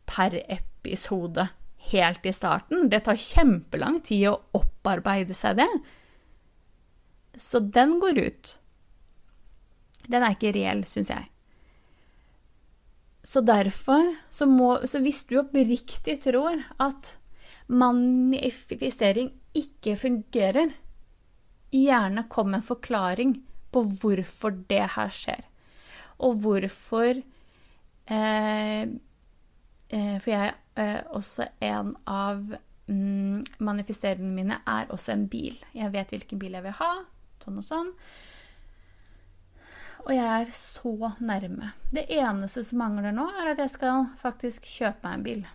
per 0.07 0.35
episode 0.43 1.49
helt 1.91 2.25
i 2.25 2.33
starten. 2.33 2.89
Det 2.89 3.03
tar 3.05 3.19
kjempelang 3.19 3.99
tid 4.05 4.29
å 4.31 4.39
opparbeide 4.59 5.35
seg 5.37 5.59
det. 5.59 5.71
Så 7.39 7.59
den 7.59 7.97
går 7.99 8.21
ut. 8.21 8.53
Den 10.09 10.23
er 10.23 10.35
ikke 10.35 10.53
reell, 10.55 10.83
syns 10.87 11.11
jeg. 11.13 11.29
Så 13.25 13.41
derfor 13.41 14.11
så 14.29 14.45
må 14.45 14.77
Så 14.85 15.01
hvis 15.01 15.23
du 15.25 15.39
oppriktig 15.41 16.19
tror 16.21 16.61
at 16.79 17.15
manifestering 17.67 19.31
ikke 19.55 19.95
fungerer, 19.97 20.75
gjerne 21.73 22.27
kom 22.29 22.51
med 22.51 22.59
en 22.61 22.67
forklaring 22.67 23.31
på 23.73 23.81
hvorfor 24.01 24.53
det 24.69 24.83
her 24.95 25.09
skjer. 25.09 25.41
Og 26.19 26.37
hvorfor 26.43 27.17
eh, 28.07 28.83
eh, 29.89 30.17
For 30.21 30.29
jeg 30.29 30.53
eh, 30.77 31.01
også 31.09 31.47
en 31.65 31.95
av 32.05 32.43
mm, 32.87 33.43
manifesteringene 33.59 34.35
mine 34.35 34.61
er 34.67 34.85
også 34.93 35.15
en 35.15 35.27
bil. 35.27 35.57
Jeg 35.73 35.91
vet 35.93 36.13
hvilken 36.13 36.39
bil 36.39 36.53
jeg 36.53 36.67
vil 36.67 36.79
ha, 36.79 36.93
sånn 37.43 37.59
og 37.59 37.67
sånn. 37.67 37.91
Og 40.05 40.13
jeg 40.13 40.25
er 40.25 40.51
så 40.53 41.11
nærme. 41.17 41.71
Det 41.89 42.05
eneste 42.13 42.61
som 42.67 42.83
mangler 42.83 43.13
nå, 43.15 43.25
er 43.41 43.53
at 43.55 43.61
jeg 43.63 43.71
skal 43.73 44.09
faktisk 44.21 44.67
kjøpe 44.69 45.01
meg 45.01 45.15
en 45.17 45.23
bil. 45.25 45.45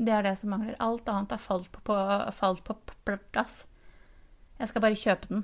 Det 0.00 0.12
er 0.14 0.24
det 0.24 0.36
som 0.38 0.52
mangler. 0.54 0.78
Alt 0.78 1.10
annet 1.10 1.34
har 1.34 1.42
falt 1.42 1.72
på, 1.74 1.96
falt 2.36 2.62
på 2.64 2.76
plass. 3.34 3.64
Jeg 4.60 4.70
skal 4.70 4.84
bare 4.84 5.00
kjøpe 5.00 5.32
den. 5.32 5.42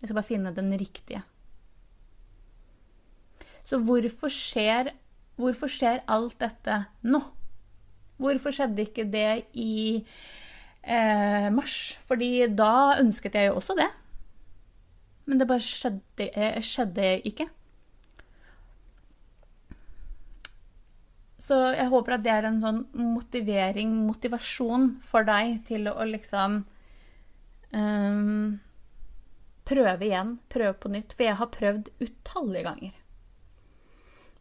Jeg 0.00 0.08
skal 0.08 0.16
bare 0.16 0.30
finne 0.30 0.54
den 0.56 0.72
riktige. 0.78 1.20
Så 3.68 3.76
hvorfor 3.84 4.32
skjer, 4.32 4.94
hvorfor 5.36 5.68
skjer 5.68 6.00
alt 6.08 6.38
dette 6.40 6.80
nå? 7.04 7.20
Hvorfor 8.18 8.54
skjedde 8.54 8.86
ikke 8.86 9.04
det 9.12 9.44
i 9.52 10.00
eh, 10.82 11.48
mars? 11.52 11.98
Fordi 12.08 12.48
da 12.48 12.96
ønsket 13.02 13.36
jeg 13.36 13.50
jo 13.50 13.58
også 13.60 13.76
det. 13.78 13.90
Men 15.28 15.40
det 15.40 15.48
bare 15.50 15.62
skjedde, 15.62 16.30
eh, 16.32 16.58
skjedde 16.64 17.12
ikke. 17.28 17.48
Så 21.38 21.56
jeg 21.76 21.92
håper 21.92 22.16
at 22.16 22.24
det 22.24 22.32
er 22.32 22.48
en 22.48 22.58
sånn 22.60 22.80
motivering, 22.96 23.92
motivasjon 24.08 24.96
for 25.04 25.28
deg 25.28 25.60
til 25.68 25.86
å 25.92 26.08
liksom 26.08 26.64
Um, 27.72 28.60
prøve 29.68 30.06
igjen, 30.06 30.38
prøve 30.48 30.76
på 30.80 30.92
nytt. 30.92 31.12
For 31.12 31.28
jeg 31.28 31.38
har 31.40 31.52
prøvd 31.52 31.90
utallige 32.00 32.64
ganger. 32.64 32.94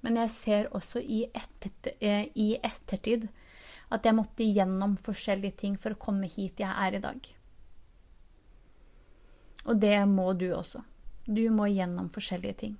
Men 0.05 0.19
jeg 0.21 0.31
ser 0.31 0.69
også 0.77 1.01
i, 1.01 1.25
etter, 1.35 1.73
eh, 1.99 2.29
i 2.35 2.53
ettertid 2.63 3.27
at 3.91 4.05
jeg 4.05 4.15
måtte 4.15 4.45
gjennom 4.45 4.95
forskjellige 4.99 5.57
ting 5.63 5.75
for 5.79 5.95
å 5.95 5.99
komme 5.99 6.29
hit 6.29 6.61
jeg 6.61 6.71
er 6.71 6.95
i 6.95 7.03
dag. 7.03 7.27
Og 9.67 9.81
det 9.81 9.97
må 10.07 10.31
du 10.39 10.47
også. 10.55 10.81
Du 11.27 11.43
må 11.51 11.67
gjennom 11.67 12.09
forskjellige 12.09 12.53
ting. 12.53 12.77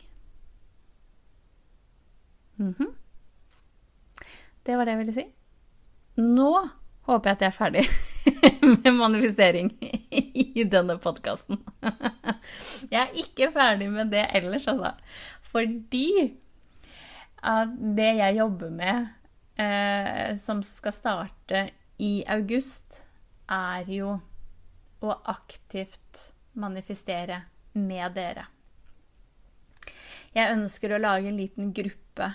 Mm 2.57 2.73
-hmm. 2.73 2.93
Det 4.65 4.77
var 4.77 4.85
det 4.85 4.91
jeg 4.91 4.97
ville 4.97 5.13
si. 5.13 5.25
Nå 6.15 6.69
håper 7.01 7.29
jeg 7.29 7.35
at 7.35 7.41
jeg 7.41 7.47
er 7.47 7.51
ferdig 7.51 7.85
med 8.83 8.91
manifestering 8.91 9.71
i 10.57 10.63
denne 10.63 10.97
podkasten. 10.97 11.57
Jeg 12.91 13.01
er 13.01 13.15
ikke 13.15 13.51
ferdig 13.51 13.91
med 13.91 14.11
det 14.11 14.25
ellers, 14.33 14.67
altså. 14.67 14.91
Fordi 15.41 16.33
at 17.43 17.67
det 17.97 18.15
jeg 18.17 18.37
jobber 18.37 18.69
med, 18.69 19.07
eh, 19.59 20.37
som 20.37 20.63
skal 20.63 20.93
starte 20.93 21.69
i 21.99 22.23
august, 22.27 23.03
er 23.49 23.83
jo 23.87 24.19
å 25.01 25.13
aktivt 25.25 26.33
manifestere 26.57 27.41
med 27.77 28.15
dere. 28.17 28.47
Jeg 30.35 30.53
ønsker 30.53 30.93
å 30.93 31.01
lage 31.01 31.29
en 31.29 31.39
liten 31.39 31.73
gruppe 31.73 32.31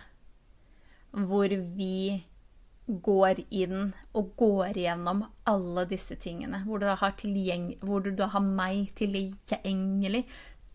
hvor 1.13 1.53
vi 1.77 2.23
går 2.87 3.43
inn 3.55 3.93
og 4.17 4.33
går 4.39 4.79
gjennom 4.81 5.23
alle 5.49 5.85
disse 5.91 6.17
tingene. 6.21 6.63
Hvor 6.67 6.81
du 6.81 6.87
da 6.89 6.97
har, 6.99 7.15
hvor 7.85 8.03
du 8.03 8.11
da 8.17 8.29
har 8.33 8.45
meg 8.45 8.95
tilgjengelig 8.99 10.25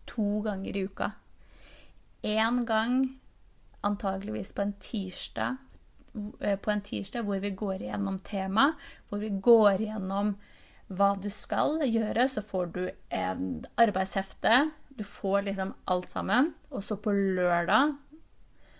to 0.08 0.40
ganger 0.46 0.76
i 0.76 0.84
uka. 0.88 1.10
Én 2.22 2.64
gang 2.66 3.02
antageligvis 3.80 4.52
på 4.52 4.64
en 4.64 4.72
tirsdag 4.82 5.56
eh, 6.40 6.56
på 6.58 6.70
en 6.70 6.80
tirsdag 6.82 7.26
hvor 7.26 7.38
vi 7.38 7.50
går 7.50 7.84
igjennom 7.84 8.18
tema, 8.26 8.72
hvor 9.08 9.22
vi 9.22 9.30
går 9.30 9.84
igjennom 9.84 10.34
hva 10.88 11.12
du 11.20 11.28
skal 11.32 11.78
gjøre. 11.84 12.28
Så 12.28 12.42
får 12.44 12.72
du 12.74 12.82
en 13.14 13.64
arbeidshefte. 13.80 14.68
Du 14.98 15.04
får 15.06 15.46
liksom 15.48 15.74
alt 15.86 16.10
sammen. 16.12 16.52
Og 16.72 16.84
så 16.84 16.98
på 17.00 17.14
lørdag 17.14 17.96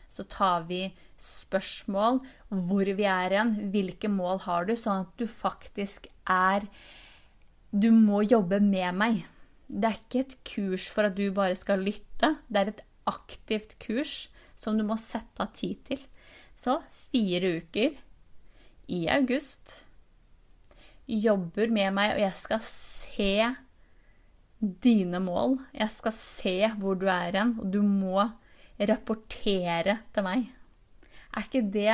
så 0.09 0.25
tar 0.25 0.65
vi 0.69 0.87
spørsmål, 1.21 2.23
hvor 2.49 2.91
vi 2.97 3.05
er 3.05 3.35
hen, 3.37 3.51
hvilke 3.75 4.09
mål 4.09 4.41
har 4.47 4.65
du, 4.65 4.73
sånn 4.79 5.05
at 5.05 5.19
du 5.21 5.27
faktisk 5.29 6.09
er 6.25 6.69
Du 7.69 7.91
må 7.93 8.23
jobbe 8.25 8.63
med 8.65 8.97
meg. 8.97 9.19
Det 9.69 9.85
er 9.85 9.97
ikke 9.99 10.21
et 10.23 10.37
kurs 10.49 10.87
for 10.89 11.05
at 11.05 11.19
du 11.19 11.27
bare 11.37 11.59
skal 11.59 11.83
lytte. 11.85 12.31
Det 12.49 12.61
er 12.63 12.71
et 12.71 12.81
aktivt 13.05 13.75
kurs 13.83 14.31
som 14.57 14.79
du 14.79 14.87
må 14.89 14.97
sette 14.97 15.45
av 15.45 15.53
tid 15.53 15.83
til. 15.85 16.01
Så 16.57 16.79
fire 17.11 17.59
uker 17.61 17.99
i 18.89 19.03
august 19.13 19.83
jobber 21.09 21.73
med 21.73 21.95
meg, 21.97 22.15
og 22.17 22.23
jeg 22.23 22.37
skal 22.37 22.63
se 22.69 23.33
dine 24.59 25.21
mål. 25.23 25.59
Jeg 25.77 25.91
skal 25.95 26.15
se 26.15 26.57
hvor 26.81 26.99
du 26.99 27.09
er 27.11 27.33
hen, 27.39 27.57
og 27.63 27.73
du 27.73 27.81
må 27.83 28.29
rapportere 28.79 29.99
til 30.15 30.27
meg. 30.27 30.49
Er 31.35 31.47
ikke 31.47 31.65
det 31.75 31.91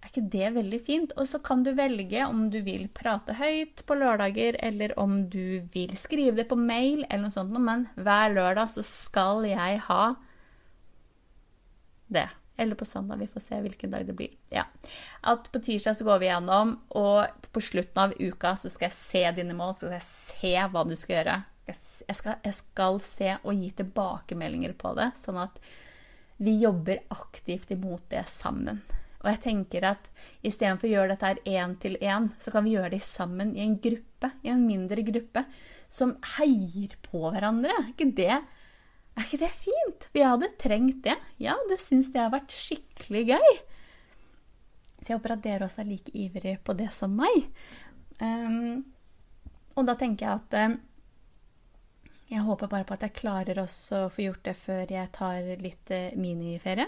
er 0.00 0.08
ikke 0.08 0.30
det 0.32 0.48
veldig 0.54 0.80
fint? 0.80 1.10
Og 1.20 1.28
så 1.28 1.38
kan 1.44 1.62
du 1.64 1.74
velge 1.76 2.24
om 2.24 2.46
du 2.52 2.62
vil 2.64 2.86
prate 2.96 3.34
høyt 3.36 3.82
på 3.84 3.98
lørdager, 4.00 4.56
eller 4.64 4.94
om 4.98 5.26
du 5.28 5.60
vil 5.74 5.92
skrive 6.00 6.38
det 6.40 6.48
på 6.48 6.56
mail, 6.56 7.04
eller 7.10 7.26
noe 7.26 7.34
sånt. 7.34 7.52
Men 7.52 7.84
hver 8.00 8.32
lørdag 8.32 8.72
så 8.72 8.84
skal 8.86 9.44
jeg 9.44 9.82
ha 9.90 10.04
det. 12.08 12.30
Eller 12.56 12.76
på 12.76 12.84
søndag. 12.84 13.20
Vi 13.20 13.28
får 13.30 13.40
se 13.40 13.60
hvilken 13.64 13.90
dag 13.94 14.06
det 14.06 14.16
blir. 14.18 14.32
Ja. 14.52 14.66
At 15.20 15.48
på 15.52 15.62
tirsdag 15.64 15.96
så 15.96 16.04
går 16.04 16.18
vi 16.20 16.28
gjennom, 16.28 16.74
og 16.98 17.46
på 17.52 17.62
slutten 17.64 18.02
av 18.02 18.14
uka 18.18 18.54
så 18.60 18.70
skal 18.72 18.90
jeg 18.90 18.98
se 18.98 19.24
dine 19.40 19.56
mål, 19.56 19.76
så 19.78 19.86
skal 19.88 19.96
jeg 19.96 20.08
se 20.10 20.54
hva 20.72 20.84
du 20.84 20.96
skal 20.98 21.16
gjøre. 21.18 21.36
Jeg 21.70 22.16
skal, 22.18 22.40
jeg 22.42 22.56
skal 22.58 22.98
se 23.06 23.34
og 23.38 23.54
gi 23.54 23.70
tilbakemeldinger 23.78 24.74
på 24.78 24.92
det, 24.98 25.12
sånn 25.20 25.38
at 25.40 25.60
vi 26.40 26.56
jobber 26.58 27.02
aktivt 27.12 27.70
imot 27.70 28.08
det 28.10 28.24
sammen. 28.28 28.80
Og 29.20 29.28
jeg 29.28 29.40
tenker 29.44 29.84
at 29.90 30.06
istedenfor 30.40 30.88
å 30.88 30.92
gjøre 30.94 31.12
dette 31.12 31.28
her 31.28 31.40
én 31.60 31.74
til 31.80 31.98
én, 32.00 32.30
så 32.40 32.52
kan 32.52 32.64
vi 32.64 32.72
gjøre 32.74 32.94
det 32.94 33.02
sammen 33.04 33.52
i 33.56 33.64
en 33.66 33.76
gruppe, 33.82 34.32
i 34.42 34.52
en 34.52 34.64
mindre 34.66 35.04
gruppe. 35.06 35.44
som 35.90 36.12
heier 36.38 36.92
på 37.02 37.18
hverandre. 37.34 37.72
Er 37.74 37.88
ikke 37.90 38.12
det, 38.14 38.36
er 39.16 39.26
ikke 39.26 39.42
det 39.42 39.50
fint? 39.52 40.06
For 40.10 40.20
jeg 40.20 40.32
hadde 40.32 40.50
trengt 40.60 41.02
det. 41.06 41.16
Ja, 41.42 41.56
det 41.70 41.80
syns 41.82 42.12
jeg 42.14 42.22
har 42.22 42.32
vært 42.34 42.54
skikkelig 42.54 43.24
gøy. 43.34 43.50
Så 45.00 45.08
jeg 45.08 45.16
håper 45.16 45.34
at 45.34 45.44
dere 45.44 45.66
også 45.66 45.82
er 45.82 45.90
like 45.90 46.14
ivrige 46.14 46.60
på 46.64 46.76
det 46.78 46.90
som 46.94 47.14
meg. 47.16 47.48
Um, 48.20 48.84
og 49.78 49.86
da 49.88 49.96
tenker 49.98 50.26
jeg 50.26 50.40
at 50.42 50.56
um, 50.68 50.76
jeg 52.30 52.44
håper 52.46 52.70
bare 52.70 52.86
på 52.86 52.94
at 52.94 53.06
jeg 53.06 53.16
klarer 53.16 53.62
også 53.62 54.04
å 54.04 54.10
få 54.12 54.26
gjort 54.28 54.44
det 54.46 54.54
før 54.58 54.92
jeg 54.92 55.12
tar 55.16 55.48
litt 55.64 55.94
uh, 55.96 56.12
miniferie. 56.20 56.86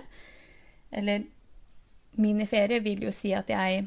Eller 0.92 1.24
miniferie 2.20 2.82
vil 2.84 3.06
jo 3.08 3.14
si 3.14 3.32
at 3.34 3.50
jeg 3.50 3.86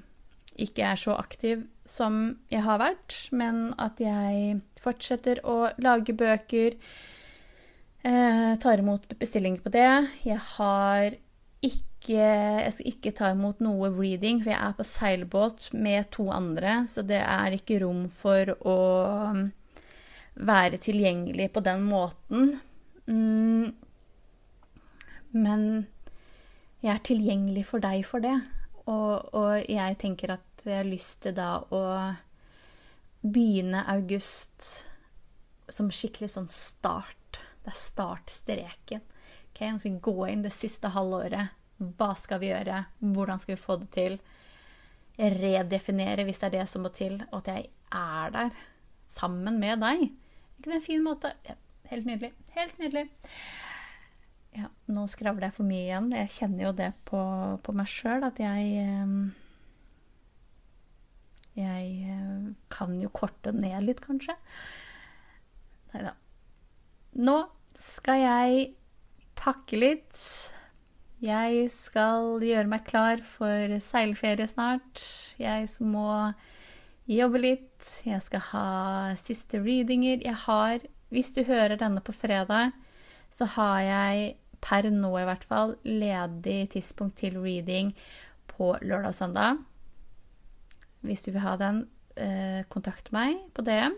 ikke 0.61 0.87
er 0.87 0.99
så 0.99 1.15
aktiv 1.19 1.65
som 1.85 2.39
jeg 2.49 2.63
har 2.65 2.79
vært, 2.81 3.17
men 3.35 3.73
at 3.81 3.99
jeg 4.01 4.61
fortsetter 4.81 5.41
å 5.45 5.69
lage 5.83 6.15
bøker, 6.17 6.77
uh, 8.05 8.53
tar 8.61 8.81
imot 8.81 9.07
bestillinger 9.19 9.63
på 9.65 9.73
det. 9.73 9.89
Jeg 10.25 10.41
har 10.55 11.17
ikke 11.65 11.85
jeg 12.05 12.73
skal 12.75 12.89
ikke 12.91 13.11
ta 13.17 13.31
imot 13.33 13.61
noe 13.65 13.89
reading, 13.89 14.43
for 14.43 14.51
jeg 14.53 14.61
er 14.61 14.75
på 14.77 14.85
seilbåt 14.85 15.71
med 15.73 16.11
to 16.13 16.27
andre, 16.29 16.83
så 16.85 17.01
det 17.01 17.17
er 17.17 17.55
ikke 17.55 17.79
rom 17.81 18.03
for 18.13 18.51
å 18.61 18.77
um, 19.31 19.47
være 20.35 20.77
tilgjengelig 20.85 21.49
på 21.55 21.63
den 21.65 21.81
måten. 21.89 22.59
Mm. 23.09 23.73
Men 25.33 25.65
jeg 26.85 26.93
er 26.93 27.05
tilgjengelig 27.09 27.65
for 27.71 27.83
deg 27.83 28.05
for 28.07 28.23
det. 28.23 28.35
Og, 28.85 29.33
og, 29.33 29.65
jeg 29.65 29.97
tenker 30.01 30.35
at 30.35 30.65
jeg 30.65 30.77
har 30.77 30.87
lyst 30.87 31.23
til 31.25 31.33
da 31.37 31.57
å 31.73 31.81
begynne 33.25 33.81
august 33.89 34.85
som 35.73 35.89
skikkelig 35.89 36.29
sånn 36.35 36.51
start. 36.53 37.24
Det 37.65 37.73
er 37.73 37.81
startstreken. 37.81 39.05
Okay, 39.49 39.71
nå 39.71 39.81
skal 39.81 39.95
vi 39.95 40.03
gå 40.05 40.27
inn 40.29 40.43
det 40.45 40.53
siste 40.53 40.91
halvåret 40.93 41.53
hva 41.75 42.13
skal 42.15 42.39
vi 42.39 42.51
gjøre? 42.51 42.85
Hvordan 43.15 43.41
skal 43.41 43.55
vi 43.55 43.61
få 43.61 43.77
det 43.81 43.89
til? 43.95 44.17
Redefinere, 45.15 46.23
hvis 46.27 46.39
det 46.41 46.47
er 46.47 46.57
det 46.57 46.65
som 46.71 46.85
må 46.85 46.91
til, 46.95 47.19
og 47.31 47.41
at 47.41 47.51
jeg 47.51 47.69
er 47.91 48.33
der 48.35 48.57
sammen 49.07 49.59
med 49.59 49.83
deg. 49.83 50.09
ikke 50.57 50.71
det 50.71 50.79
en 50.79 50.85
fin 50.85 51.03
måte? 51.03 51.33
Helt 51.91 52.07
nydelig. 52.07 52.31
Helt 52.55 52.79
nydelig. 52.79 53.09
Ja, 54.55 54.69
nå 54.87 55.05
skravler 55.11 55.49
jeg 55.49 55.57
for 55.57 55.67
mye 55.67 55.83
igjen. 55.83 56.11
Jeg 56.15 56.31
kjenner 56.37 56.69
jo 56.69 56.75
det 56.75 56.91
på, 57.07 57.21
på 57.63 57.75
meg 57.75 57.91
sjøl, 57.91 58.23
at 58.23 58.39
jeg 58.39 58.71
eh, 58.79 59.15
Jeg 61.55 61.91
eh, 62.11 62.51
kan 62.71 62.95
jo 62.99 63.11
korte 63.15 63.51
ned 63.55 63.83
litt, 63.83 64.01
kanskje. 64.03 64.35
Nei 65.93 66.07
da. 66.07 66.15
Nå 67.15 67.37
skal 67.79 68.21
jeg 68.21 68.67
pakke 69.39 69.79
litt 69.79 70.19
jeg 71.23 71.69
skal 71.71 72.43
gjøre 72.43 72.67
meg 72.69 72.83
klar 72.85 73.21
for 73.23 73.77
seilferie 73.81 74.47
snart. 74.51 74.99
Jeg 75.39 75.69
må 75.79 76.33
jobbe 77.07 77.39
litt. 77.39 77.87
Jeg 78.03 78.19
skal 78.25 78.43
ha 78.51 78.65
siste 79.19 79.61
readinger. 79.63 80.19
Jeg 80.25 80.35
har, 80.43 80.83
hvis 81.09 81.31
du 81.31 81.41
hører 81.47 81.79
denne 81.79 82.03
på 82.03 82.13
fredag, 82.13 82.75
så 83.31 83.47
har 83.55 83.79
jeg 83.85 84.35
per 84.65 84.89
nå 84.91 85.13
i 85.17 85.25
hvert 85.27 85.47
fall 85.47 85.75
ledig 85.87 86.59
tidspunkt 86.75 87.17
til 87.21 87.39
reading 87.39 87.93
på 88.51 88.75
lørdag 88.81 89.13
og 89.13 89.17
søndag. 89.17 89.63
Hvis 91.05 91.23
du 91.23 91.31
vil 91.31 91.45
ha 91.45 91.55
den, 91.55 91.87
eh, 92.17 92.63
kontakt 92.69 93.11
meg 93.11 93.37
på 93.53 93.61
DM, 93.61 93.95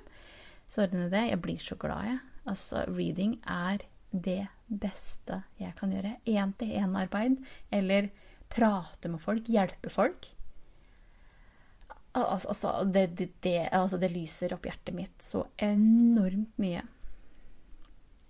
så 0.68 0.84
ordner 0.86 1.10
det. 1.10 1.30
Jeg 1.30 1.42
blir 1.42 1.58
så 1.58 1.76
glad, 1.76 2.06
jeg. 2.06 2.20
Altså, 2.48 2.86
reading 2.88 3.38
er 3.44 3.84
det 4.12 4.48
beste 4.68 5.42
jeg 5.60 5.76
kan 5.78 5.92
gjøre. 5.92 6.16
Én-til-én-arbeid, 6.28 7.40
eller 7.72 8.10
prate 8.52 9.12
med 9.12 9.22
folk, 9.24 9.50
hjelpe 9.52 9.92
folk. 9.92 10.30
Altså, 12.18 12.72
det, 12.88 13.10
det, 13.20 13.30
det, 13.44 13.58
altså, 13.72 14.00
det 14.02 14.14
lyser 14.14 14.56
opp 14.56 14.66
hjertet 14.66 14.96
mitt 14.96 15.24
så 15.24 15.44
enormt 15.62 16.56
mye. 16.62 16.84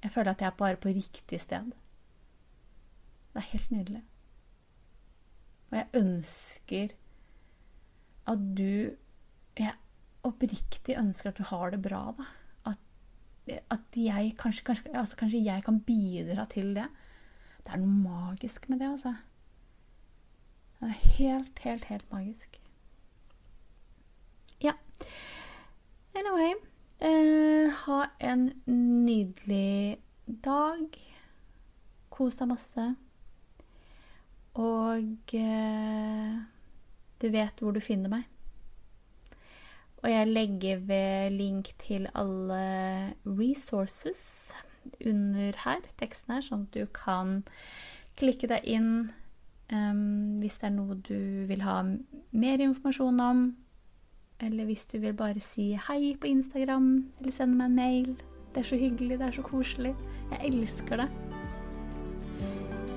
Jeg 0.03 0.13
føler 0.13 0.33
at 0.33 0.41
jeg 0.43 0.51
er 0.51 0.59
bare 0.59 0.81
på 0.81 0.93
riktig 0.93 1.39
sted. 1.41 1.71
Det 3.33 3.43
er 3.43 3.51
helt 3.53 3.71
nydelig. 3.71 4.03
Og 5.69 5.77
jeg 5.77 5.87
ønsker 5.99 6.95
at 8.27 8.47
du 8.57 8.95
Jeg 9.57 9.73
oppriktig 10.27 10.93
ønsker 10.99 11.31
at 11.31 11.39
du 11.39 11.45
har 11.49 11.71
det 11.73 11.79
bra, 11.81 12.11
da 12.13 12.25
at 13.47 13.95
jeg 13.95 14.35
kanskje, 14.39 14.63
kanskje, 14.65 14.93
altså 14.93 15.15
kanskje, 15.15 15.43
jeg 15.45 15.63
kan 15.63 15.79
bidra 15.79 16.45
til 16.51 16.75
det. 16.75 16.87
Det 17.63 17.73
er 17.73 17.81
noe 17.81 17.87
magisk 18.03 18.69
med 18.69 18.79
det, 18.79 18.91
altså. 18.91 19.15
Det 20.79 20.89
er 20.89 21.03
helt, 21.17 21.59
helt, 21.59 21.85
helt 21.85 22.11
magisk. 22.11 22.61
Ja. 24.63 24.73
Anyway 26.17 26.53
eh, 26.99 27.69
Ha 27.69 28.05
en 28.19 28.51
nydelig 29.05 29.97
dag. 30.45 30.97
Kos 32.09 32.39
deg 32.39 32.49
masse. 32.49 32.87
Og 34.57 35.35
eh, 35.37 36.37
du 37.21 37.29
vet 37.29 37.61
hvor 37.61 37.75
du 37.75 37.81
finner 37.83 38.09
meg. 38.09 38.25
Og 40.03 40.11
jeg 40.11 40.29
legger 40.29 40.81
ved 40.85 41.33
link 41.33 41.71
til 41.81 42.07
alle 42.15 43.13
resources 43.25 44.53
under 45.05 45.57
her, 45.65 45.81
teksten 45.99 46.35
her, 46.37 46.43
sånn 46.45 46.67
at 46.67 46.77
du 46.77 46.85
kan 46.95 47.41
klikke 48.17 48.49
deg 48.49 48.65
inn 48.65 48.91
um, 49.73 50.37
hvis 50.41 50.59
det 50.61 50.69
er 50.69 50.75
noe 50.77 50.97
du 51.05 51.45
vil 51.49 51.65
ha 51.65 51.81
mer 51.83 52.63
informasjon 52.63 53.19
om. 53.23 53.43
Eller 54.39 54.69
hvis 54.69 54.85
du 54.85 54.99
vil 55.01 55.17
bare 55.17 55.41
si 55.41 55.71
hei 55.89 56.13
på 56.21 56.29
Instagram, 56.29 57.07
eller 57.19 57.33
sende 57.33 57.57
meg 57.57 57.71
en 57.71 57.79
mail. 57.81 58.13
Det 58.53 58.63
er 58.63 58.69
så 58.69 58.79
hyggelig, 58.79 59.17
det 59.19 59.27
er 59.27 59.35
så 59.37 59.45
koselig. 59.45 59.95
Jeg 60.31 60.53
elsker 60.53 61.03
det. 61.03 61.09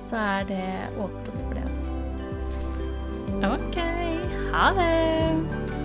Så 0.05 0.21
er 0.21 0.47
det 0.49 0.63
åpent 1.01 1.37
for 1.41 1.53
det, 1.57 1.65
altså. 1.65 1.81
OK. 3.51 3.77
Ha 4.53 4.65
det! 4.77 5.80